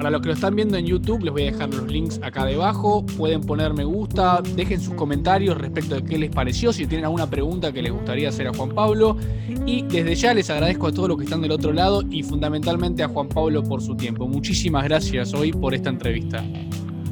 [0.00, 2.46] Para los que lo están viendo en YouTube, les voy a dejar los links acá
[2.46, 3.04] debajo.
[3.18, 7.28] Pueden poner me gusta, dejen sus comentarios respecto de qué les pareció, si tienen alguna
[7.28, 9.18] pregunta que les gustaría hacer a Juan Pablo.
[9.66, 13.02] Y desde ya les agradezco a todos los que están del otro lado y fundamentalmente
[13.02, 14.26] a Juan Pablo por su tiempo.
[14.26, 16.42] Muchísimas gracias hoy por esta entrevista.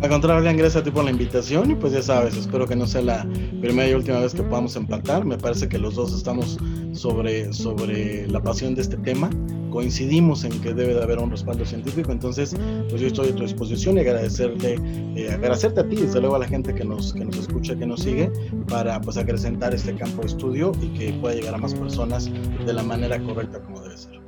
[0.01, 2.87] Al contrario, gracias a ti por la invitación y pues ya sabes, espero que no
[2.87, 3.27] sea la
[3.61, 5.27] primera y última vez que podamos empatar.
[5.27, 6.57] Me parece que los dos estamos
[6.93, 9.29] sobre, sobre la pasión de este tema.
[9.71, 12.57] Coincidimos en que debe de haber un respaldo científico, entonces
[12.89, 14.79] pues yo estoy a tu disposición y agradecerte,
[15.17, 17.87] eh, agradecerte a ti, desde luego a la gente que nos, que nos escucha, que
[17.87, 18.31] nos sigue,
[18.69, 22.31] para pues acrecentar este campo de estudio y que pueda llegar a más personas
[22.65, 24.21] de la manera correcta como debe ser.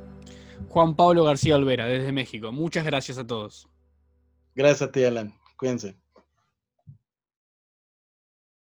[0.69, 2.51] Juan Pablo García Olvera, desde México.
[2.51, 3.67] Muchas gracias a todos.
[4.55, 5.33] Gracias a ti, Alan.
[5.57, 5.95] Cuídense.